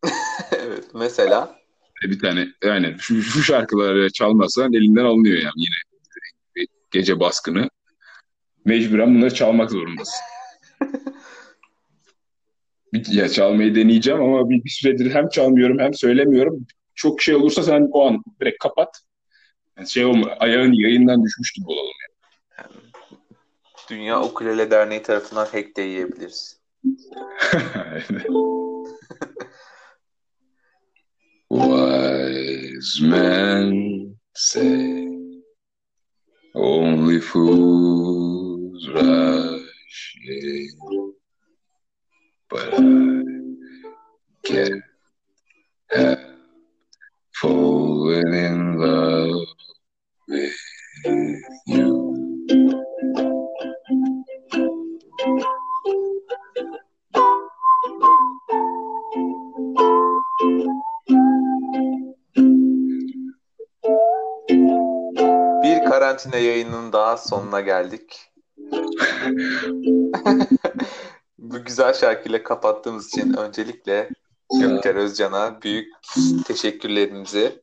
evet 0.53 0.85
mesela 0.95 1.61
bir 2.03 2.18
tane 2.18 2.49
yani 2.64 2.97
şu, 2.99 3.22
şu 3.22 3.43
şarkıları 3.43 4.12
çalmazsan 4.12 4.72
elinden 4.72 5.05
alınıyor 5.05 5.39
yani 5.39 5.53
yine 5.57 5.76
gece 6.91 7.20
baskını. 7.20 7.70
Mecburen 8.64 9.14
bunları 9.14 9.35
çalmak 9.35 9.70
zorundasın. 9.70 10.20
ya 13.11 13.28
çalmayı 13.28 13.74
deneyeceğim 13.74 14.22
ama 14.22 14.51
bir, 14.51 14.64
bir 14.64 14.70
süredir 14.70 15.14
hem 15.14 15.28
çalmıyorum 15.28 15.78
hem 15.78 15.95
söylemiyorum. 15.95 16.66
Çok 16.95 17.22
şey 17.22 17.35
olursa 17.35 17.62
sen 17.62 17.89
o 17.93 18.07
an 18.07 18.22
direkt 18.41 18.59
kapat. 18.59 19.01
Yani 19.76 19.91
şey 19.91 20.05
olma, 20.05 20.26
ayağın 20.26 20.72
yayından 20.72 21.24
düşmüş 21.24 21.53
gibi 21.53 21.66
olalım 21.66 21.93
yani. 22.03 22.09
Yani 22.61 22.80
Dünya 23.90 24.22
Ukulele 24.22 24.70
Derneği 24.70 25.02
tarafından 25.02 25.46
hack 25.46 25.76
de 25.76 25.82
yiyebiliriz. 25.82 26.61
Wise 31.52 33.06
men 33.06 34.16
say 34.34 35.08
only 36.54 37.20
fools 37.20 38.88
rush 38.88 40.16
in, 40.28 41.14
but 42.50 42.74
I 42.74 43.24
can't 44.44 44.84
help 45.88 46.18
falling 47.32 48.34
in 48.34 48.78
love 48.78 49.46
with 50.28 50.70
sonuna 67.29 67.61
geldik. 67.61 68.33
Bu 71.39 71.64
güzel 71.64 71.95
şarkıyla 71.95 72.43
kapattığımız 72.43 73.09
için 73.09 73.35
öncelikle 73.35 74.09
Gökçer 74.61 74.95
Özcan'a 74.95 75.62
büyük 75.62 75.93
teşekkürlerimizi 76.47 77.62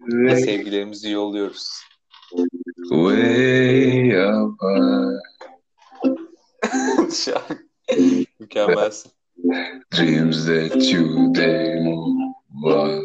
ve 0.00 0.36
sevgilerimizi 0.36 1.10
yolluyoruz. 1.10 1.82
Way 2.88 4.10
Şarkı 7.24 7.58
mükemmelsin. 8.40 9.12
Dreams 9.92 10.46
that 10.46 10.92
you 10.92 11.34
dream 11.34 11.86
once 12.62 13.02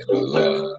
in 0.00 0.36
a 0.36 0.74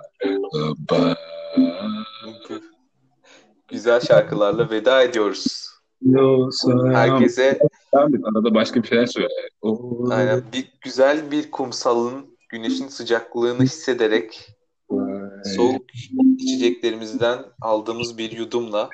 güzel 3.76 4.00
şarkılarla 4.00 4.70
veda 4.70 5.04
ediyoruz. 5.04 5.70
Herkese 6.94 7.60
arada 8.24 8.54
başka 8.56 8.84
bir 8.84 8.88
şeyler 8.88 9.06
söyle. 9.06 9.28
Aynen, 10.12 10.44
bir, 10.54 10.74
güzel 10.82 11.32
bir 11.32 11.52
kumsalın 11.52 12.26
güneşin 12.50 12.88
sıcaklığını 12.88 13.64
hissederek 13.64 14.50
soğuk 15.56 15.82
içeceklerimizden 16.40 17.40
aldığımız 17.62 18.18
bir 18.18 18.32
yudumla 18.32 18.90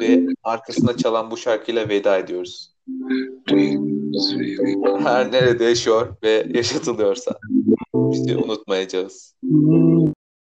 ve 0.00 0.26
arkasında 0.44 0.96
çalan 0.96 1.30
bu 1.30 1.36
şarkıyla 1.36 1.88
veda 1.88 2.18
ediyoruz. 2.18 2.74
Her 5.02 5.32
nerede 5.32 5.64
yaşıyor 5.64 6.16
ve 6.22 6.46
yaşatılıyorsa 6.54 7.38
bizi 7.94 8.36
unutmayacağız. 8.36 9.34